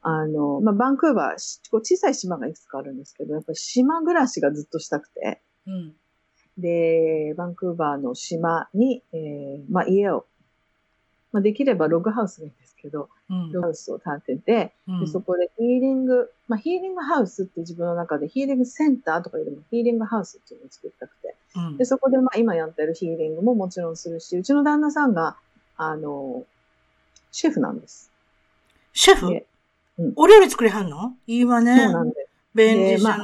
[0.00, 5.92] あの、まあ、バンクーバー、こう小さい島がいくつかあるんですけど、やっぱり島暮らしがずっとしたくて、うん、
[6.56, 10.24] で、バンクーバーの島に、えー、まあ、家を、
[11.32, 25.36] まあ、できればログハウスがいいんですけど、ハウスを建てて、うん、でそこでヒーリング、まあ、ヒーリングハウスって自分の中でヒーリングセンターとかよりもヒーリングハウスっていうのを作りたくて、うん、でそこでまあ今やってるヒーリングももちろんするし、うちの旦那さんが、
[25.76, 26.44] あの、
[27.32, 28.10] シェフなんです。
[28.92, 29.44] シェフ？
[30.16, 31.14] お料理作りはんの？
[31.26, 31.76] いいわね。
[31.76, 33.18] そうなんで便利じゃない。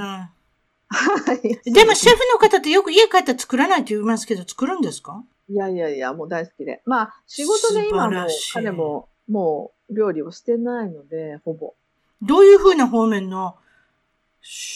[0.88, 1.72] は い。
[1.72, 5.24] でもシェフの方ってよく家帰ったら作らないって言いますけど、作るんですか？
[5.48, 6.82] いやいやいや、もう大好きで。
[6.86, 11.74] まあ、仕事で今も彼ももう料理をしてないので、ほぼ。
[12.22, 13.57] どういうふうな方面の、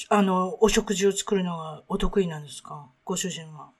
[0.09, 2.87] あの、お食事を作るのがお得意なんですか？
[3.05, 3.71] ご主人は。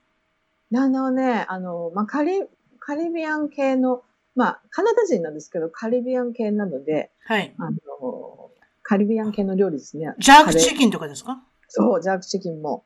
[0.75, 2.43] あのね、あの、まあ、カリ、
[2.79, 4.03] カリビアン系の
[4.35, 7.55] まあ、カナダ人なんですけど、カリビアン系なので、はい。
[7.57, 8.51] あの、
[8.83, 10.13] カリビアン系の料理ですね。
[10.19, 11.41] ジャークチキンとかですか？
[11.69, 12.85] そう、ジャークチキンも、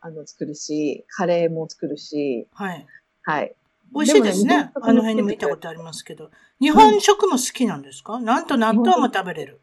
[0.00, 2.86] あの、作るし、カレーも作るし、はい。
[3.22, 3.56] はい。
[3.94, 4.56] 美味しいですね。
[4.64, 6.30] ねあの辺にも行ったことありますけど。
[6.60, 9.60] 日本食も好きなんですか、うん、なんと納豆も食べれる。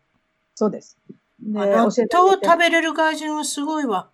[0.56, 0.98] そうです。
[1.40, 4.10] で納豆を食べれる外人はすごいわ。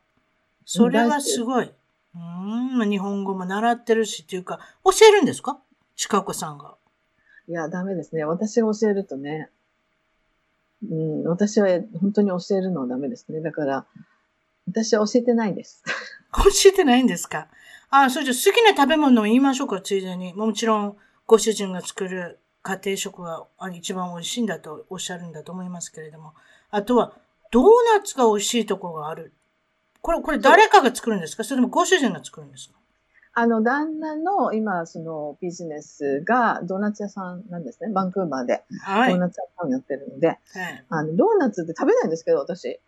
[0.66, 1.72] それはすごい。
[2.14, 5.59] うん、日本語も習ってるしっていうか、教えるんですか？
[5.95, 6.76] 近子さんが。
[7.47, 8.26] いや、ダメですね。
[8.26, 9.49] 私が教えるとね、
[10.89, 11.68] うん、私は
[11.99, 13.41] 本当に教えるのはダメですね。
[13.41, 13.86] だから、
[14.68, 15.84] 私は教えてないです。
[16.34, 17.47] 教えてないんですか？
[17.92, 20.34] あ、それじゃ好きな食べ物を言いましょうか、ついでに。
[20.34, 26.34] もちろん、ご主人が作る家庭食が一番美味しいんだとおっしゃるんだと思いますけれども。
[26.70, 27.14] あとは、
[27.52, 27.66] ドー
[27.98, 29.34] ナツが美味しいところがある。
[30.02, 31.44] これ、これ誰かが作るんですか？
[31.44, 32.76] それともご主人が作るんですか？
[33.34, 37.92] あの、旦那の今、そのビジネスがドーナツ屋さんなんですね。
[37.92, 38.64] バンクーバーで。
[38.82, 39.12] はい。
[39.12, 40.28] ドーナツ屋さんをやってるので。
[40.28, 40.39] はい。
[40.89, 42.80] あの、ドーナツって食べないんですけど、私。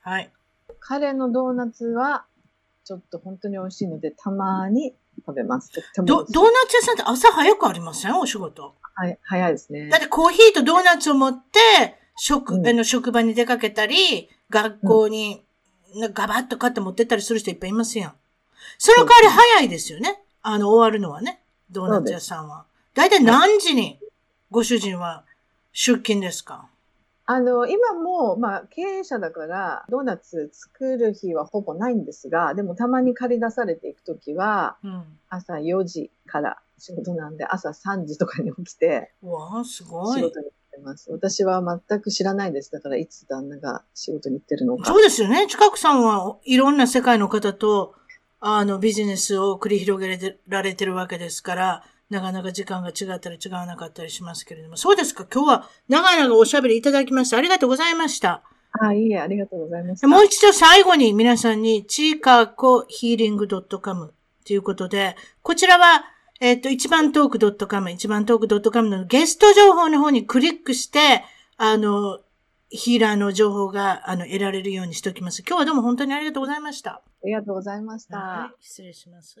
[0.00, 0.32] はい。
[0.80, 2.26] 彼のドーナツは、
[2.88, 4.94] ちょっと本当に美味しいので、たまに
[5.26, 5.70] 食べます。
[5.98, 8.18] ドドーナツ屋さんって朝早くありません？
[8.18, 8.74] お仕事。
[8.94, 9.90] はい、早いですね。
[9.90, 15.44] だってコーヒーとドーナツを持って、職、うん、の職場に出かけたり、学校に、
[16.14, 18.12] ガバッと買って持ってったりする人いっぱいいますやん。
[18.78, 20.22] その代わり早いですよね？
[20.40, 21.42] あの、終わるのはね。
[21.70, 22.64] ドーナツ屋さんは。
[22.94, 23.98] だいたい何時に
[24.50, 25.24] ご主人は
[25.74, 26.70] 出勤ですか？
[27.30, 40.22] あの、今も、まあ、経営者だから、ドーナツ作る日はほぼないんですが、でもたまに借り出されていくときは、うん、朝4時から仕事なんで、朝3時とかに起きて、わあ、すごい。
[40.22, 41.12] 仕事に行ってます。
[41.12, 42.72] 私は全く知らないです。
[42.72, 44.86] だから、いつ旦那が仕事に行ってるのか。
[44.86, 45.46] そうですよね。
[45.48, 47.94] 近くさんはいろんな世界の方と、
[48.40, 54.76] あの、ビジネスを繰り広げられてるわけですから、なかなか時間が違ったり違わなかったりしますけれども。
[54.76, 58.42] そうですか今日は長々おしゃべりいただきましてありがとうございました。
[58.72, 60.08] あ、いいえ、ありがとうございました。
[60.08, 64.12] もう一度最後に皆さんに、チーカーコヒーリング .com
[64.44, 66.04] ということで、こちらは、
[66.40, 71.24] えっ、ー、と、一番トーク .com、一番トーク .com のゲスト情報の方にクリックして、
[71.56, 72.20] あの、
[72.70, 75.42] ヒーラーの情報が、あの、得られるようにしておきます。
[75.46, 76.90] 今日はどうも本当にありがとうございました。
[76.90, 78.18] ありがとうございました。
[78.18, 79.40] はい、失礼します。